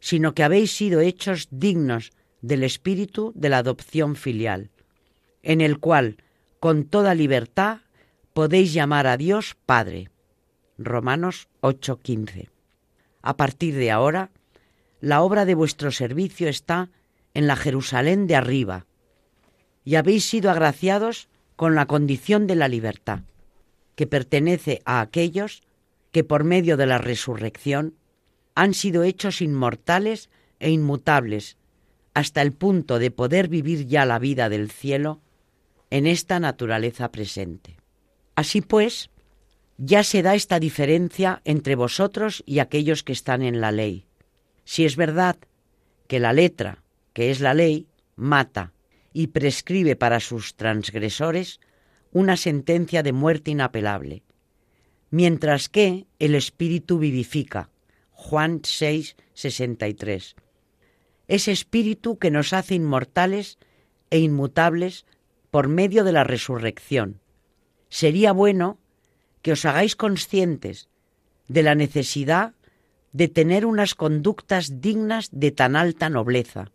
[0.00, 4.70] sino que habéis sido hechos dignos del Espíritu de la adopción filial,
[5.42, 6.16] en el cual,
[6.58, 7.80] con toda libertad,
[8.32, 10.08] podéis llamar a Dios Padre.
[10.78, 12.48] Romanos 8:15.
[13.20, 14.30] A partir de ahora,
[15.02, 16.88] la obra de vuestro servicio está
[17.34, 18.86] en la Jerusalén de arriba,
[19.84, 23.24] y habéis sido agraciados con la condición de la libertad,
[23.94, 25.62] que pertenece a aquellos
[26.10, 27.94] que por medio de la resurrección
[28.54, 30.30] han sido hechos inmortales
[30.60, 31.56] e inmutables
[32.14, 35.20] hasta el punto de poder vivir ya la vida del cielo
[35.90, 37.76] en esta naturaleza presente.
[38.34, 39.10] Así pues,
[39.78, 44.06] ya se da esta diferencia entre vosotros y aquellos que están en la ley.
[44.64, 45.36] Si es verdad
[46.06, 46.82] que la letra,
[47.14, 48.72] que es la ley, mata
[49.12, 51.60] y prescribe para sus transgresores
[52.12, 54.22] una sentencia de muerte inapelable,
[55.10, 57.70] mientras que el Espíritu vivifica.
[58.12, 60.36] Juan 6, 63
[61.32, 63.58] ese espíritu que nos hace inmortales
[64.10, 65.06] e inmutables
[65.50, 67.20] por medio de la resurrección.
[67.88, 68.78] Sería bueno
[69.40, 70.90] que os hagáis conscientes
[71.48, 72.52] de la necesidad
[73.12, 76.70] de tener unas conductas dignas de tan alta nobleza,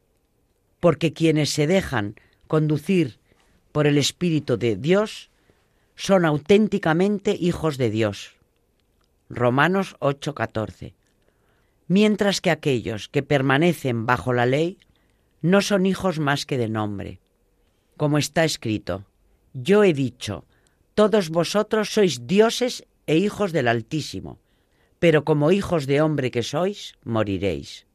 [0.80, 2.16] porque quienes se dejan
[2.48, 3.20] conducir
[3.72, 5.30] por el Espíritu de Dios
[5.96, 8.36] son auténticamente hijos de Dios.
[9.30, 10.94] Romanos 8:14
[11.88, 14.78] mientras que aquellos que permanecen bajo la ley
[15.42, 17.20] no son hijos más que de nombre.
[17.96, 19.06] Como está escrito,
[19.54, 20.46] yo he dicho,
[20.94, 24.40] todos vosotros sois dioses e hijos del Altísimo,
[25.00, 27.86] pero como hijos de hombre que sois, moriréis.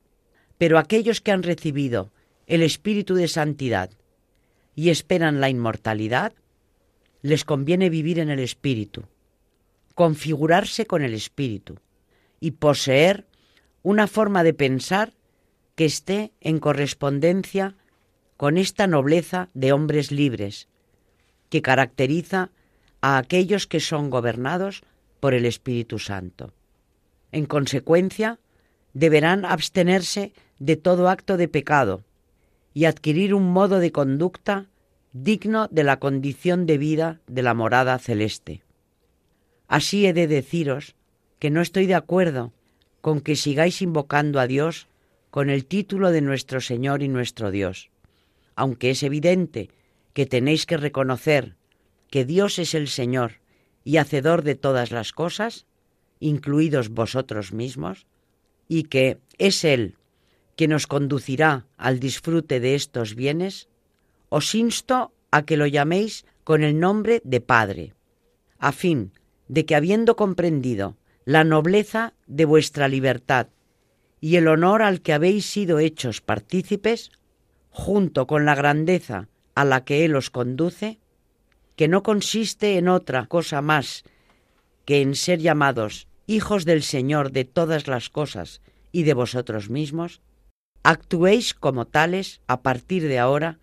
[0.58, 2.10] Pero aquellos que han recibido
[2.46, 3.90] el Espíritu de Santidad
[4.74, 6.32] y esperan la inmortalidad,
[7.20, 9.04] les conviene vivir en el Espíritu,
[9.94, 11.78] configurarse con el Espíritu
[12.40, 13.26] y poseer
[13.82, 15.12] una forma de pensar
[15.74, 17.76] que esté en correspondencia
[18.36, 20.68] con esta nobleza de hombres libres,
[21.48, 22.50] que caracteriza
[23.00, 24.82] a aquellos que son gobernados
[25.20, 26.52] por el Espíritu Santo.
[27.30, 28.38] En consecuencia,
[28.94, 32.04] deberán abstenerse de todo acto de pecado
[32.74, 34.66] y adquirir un modo de conducta
[35.12, 38.62] digno de la condición de vida de la morada celeste.
[39.68, 40.94] Así he de deciros
[41.38, 42.52] que no estoy de acuerdo
[43.00, 44.86] con que sigáis invocando a Dios
[45.30, 47.90] con el título de nuestro Señor y nuestro Dios,
[48.54, 49.70] aunque es evidente
[50.12, 51.56] que tenéis que reconocer
[52.10, 53.40] que Dios es el Señor
[53.84, 55.66] y hacedor de todas las cosas,
[56.20, 58.06] incluidos vosotros mismos,
[58.68, 59.96] y que es Él
[60.56, 63.68] que nos conducirá al disfrute de estos bienes,
[64.28, 67.94] os insto a que lo llaméis con el nombre de Padre,
[68.58, 69.12] a fin
[69.48, 73.48] de que habiendo comprendido la nobleza de vuestra libertad
[74.20, 77.10] y el honor al que habéis sido hechos partícipes,
[77.70, 80.98] junto con la grandeza a la que Él os conduce,
[81.76, 84.04] que no consiste en otra cosa más
[84.84, 90.20] que en ser llamados hijos del Señor de todas las cosas y de vosotros mismos,
[90.82, 93.58] actuéis como tales a partir de ahora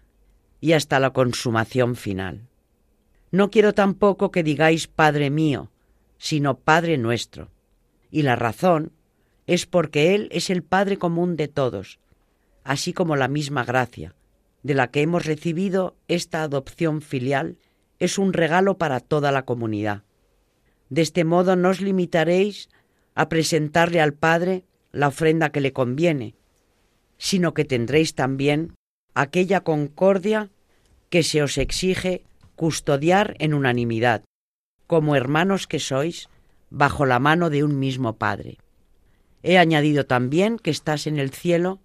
[0.61, 2.47] y hasta la consumación final.
[3.31, 5.69] No quiero tampoco que digáis Padre mío,
[6.17, 7.49] sino Padre nuestro.
[8.11, 8.91] Y la razón
[9.47, 11.99] es porque Él es el Padre común de todos,
[12.63, 14.15] así como la misma gracia,
[14.63, 17.57] de la que hemos recibido esta adopción filial,
[17.99, 20.03] es un regalo para toda la comunidad.
[20.89, 22.69] De este modo no os limitaréis
[23.13, 26.35] a presentarle al Padre la ofrenda que le conviene,
[27.19, 28.73] sino que tendréis también
[29.13, 30.49] aquella concordia
[31.09, 32.23] que se os exige
[32.55, 34.23] custodiar en unanimidad,
[34.87, 36.29] como hermanos que sois,
[36.69, 38.57] bajo la mano de un mismo Padre.
[39.43, 41.79] He añadido también que estás en el cielo,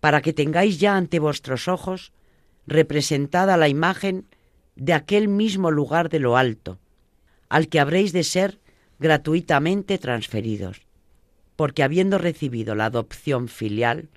[0.00, 2.12] para que tengáis ya ante vuestros ojos
[2.66, 4.26] representada la imagen
[4.76, 6.78] de aquel mismo lugar de lo alto,
[7.48, 8.60] al que habréis de ser
[8.98, 10.82] gratuitamente transferidos,
[11.56, 14.08] porque habiendo recibido la adopción filial,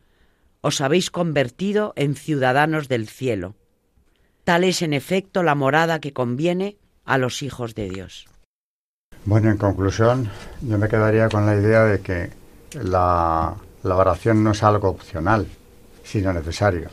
[0.66, 3.54] os habéis convertido en ciudadanos del cielo.
[4.44, 8.26] Tal es en efecto la morada que conviene a los hijos de Dios.
[9.26, 10.28] Bueno, en conclusión,
[10.62, 12.32] yo me quedaría con la idea de que
[12.82, 13.54] la,
[13.84, 15.46] oración no es algo opcional,
[16.04, 16.90] sino necesario,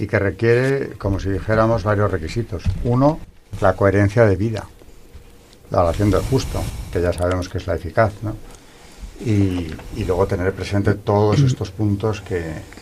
[0.00, 2.64] y que requiere, como si dijéramos, varios requisitos.
[2.82, 3.20] Uno,
[3.60, 4.66] la coherencia de vida,
[5.70, 6.60] la oración del justo,
[6.92, 8.34] que ya sabemos que es la eficaz, ¿no?
[9.24, 12.81] Y, y luego tener presente todos estos puntos que,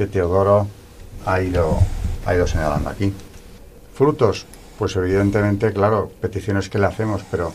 [0.00, 0.66] que Teodoro
[1.26, 1.78] ha ido,
[2.24, 3.12] ha ido señalando aquí.
[3.92, 4.46] Frutos,
[4.78, 7.52] pues evidentemente, claro, peticiones que le hacemos, pero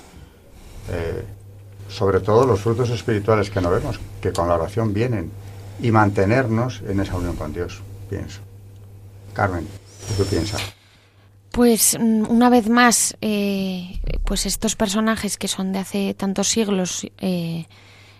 [0.92, 1.24] eh,
[1.90, 5.32] sobre todo los frutos espirituales que no vemos, que con la oración vienen,
[5.82, 7.82] y mantenernos en esa unión con Dios,
[8.12, 8.42] pienso.
[9.34, 9.68] Carmen,
[10.16, 10.62] ¿qué piensas?
[11.50, 17.08] Pues mm, una vez más, eh, pues estos personajes que son de hace tantos siglos,
[17.18, 17.66] eh,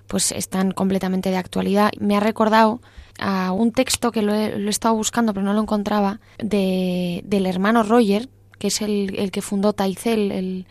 [0.08, 1.92] pues están completamente de actualidad.
[2.00, 2.82] Me ha recordado
[3.20, 7.84] a un texto que lo he, estado buscando pero no lo encontraba, de, del hermano
[7.84, 10.66] Roger, que es el, el que fundó Taizel, el,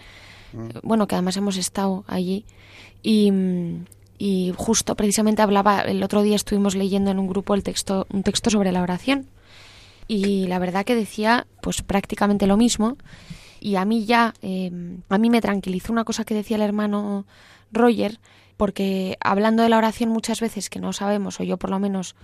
[0.53, 0.81] mm.
[0.83, 2.45] bueno, que además hemos estado allí.
[3.03, 3.33] Y,
[4.19, 8.23] y justo precisamente hablaba, el otro día estuvimos leyendo en un grupo el texto, un
[8.23, 9.27] texto sobre la oración.
[10.07, 12.97] Y la verdad que decía pues prácticamente lo mismo.
[13.61, 14.71] Y a mí ya, eh,
[15.09, 17.27] a mí me tranquilizó una cosa que decía el hermano
[17.73, 18.21] Roger,
[18.57, 22.15] porque hablando de la oración muchas veces que no sabemos, o yo por lo menos,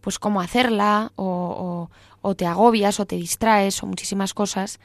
[0.00, 1.88] pues cómo hacerla, o,
[2.22, 4.80] o, te agobias, o te distraes, o muchísimas cosas,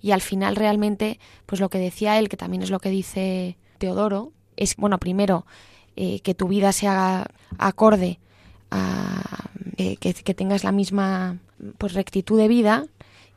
[0.00, 3.56] y al final realmente, pues lo que decía él, que también es lo que dice
[3.78, 5.46] Teodoro, es, bueno, primero,
[5.96, 7.26] eh, que tu vida se haga
[7.58, 8.20] acorde
[8.70, 9.22] a
[9.76, 11.38] eh, que, que, tengas la misma
[11.78, 12.86] pues rectitud de vida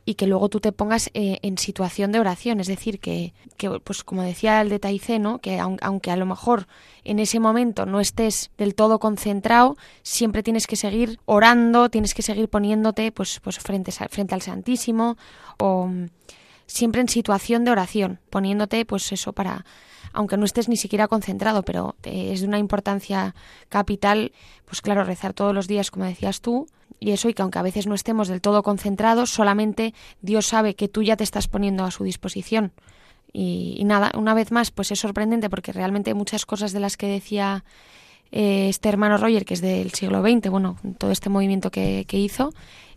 [0.06, 2.60] y que luego tú te pongas eh, en situación de oración.
[2.60, 3.34] Es decir, que,
[3.84, 6.68] pues como decía el de Taizeno, que aunque a lo mejor
[7.04, 12.22] en ese momento no estés del todo concentrado, siempre tienes que seguir orando, tienes que
[12.22, 15.18] seguir poniéndote pues, pues frente, frente al Santísimo
[15.58, 16.10] o mm,
[16.66, 19.66] siempre en situación de oración, poniéndote pues eso para
[20.16, 23.34] aunque no estés ni siquiera concentrado, pero eh, es de una importancia
[23.68, 24.32] capital,
[24.66, 26.68] pues claro, rezar todos los días, como decías tú,
[27.04, 30.74] y eso, y que aunque a veces no estemos del todo concentrados, solamente Dios sabe
[30.74, 32.72] que tú ya te estás poniendo a su disposición.
[33.34, 37.08] Y, nada, una vez más, pues es sorprendente porque realmente muchas cosas de las que
[37.08, 37.66] decía
[38.32, 42.54] eh, este hermano Roger, que es del siglo XX, bueno, todo este movimiento que, hizo,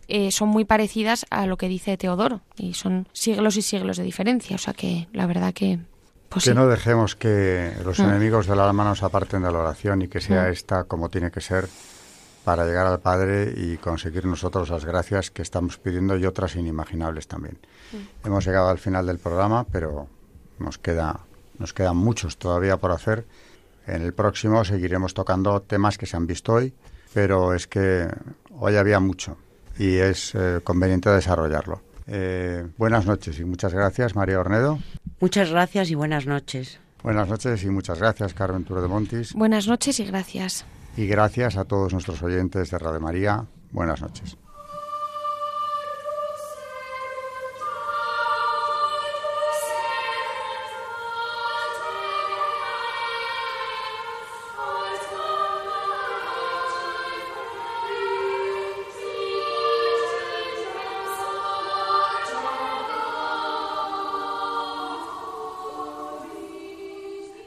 [0.07, 4.03] eh, son muy parecidas a lo que dice Teodoro y son siglos y siglos de
[4.03, 4.55] diferencia.
[4.55, 5.79] O sea que la verdad que
[6.29, 8.03] pues que no dejemos que los mm.
[8.03, 10.51] enemigos del alma nos aparten de la oración y que sea mm.
[10.51, 11.67] esta como tiene que ser
[12.47, 17.27] para llegar al Padre y conseguir nosotros las gracias que estamos pidiendo y otras inimaginables
[17.27, 17.57] también.
[17.91, 18.27] Mm.
[18.27, 20.07] Hemos llegado al final del programa, pero
[20.57, 21.19] nos queda
[21.59, 23.25] nos quedan muchos todavía por hacer.
[23.85, 26.73] En el próximo seguiremos tocando temas que se han visto hoy,
[27.13, 28.07] pero es que
[28.57, 29.35] hoy había mucho
[29.77, 31.81] y es eh, conveniente desarrollarlo.
[32.07, 34.79] Eh, buenas noches y muchas gracias, María Ornedo.
[35.19, 36.79] Muchas gracias y buenas noches.
[37.03, 39.33] Buenas noches y muchas gracias, Carmen Turo de Montis.
[39.33, 40.65] Buenas noches y gracias.
[40.97, 43.45] Y gracias a todos nuestros oyentes de Radio María.
[43.71, 44.35] Buenas noches.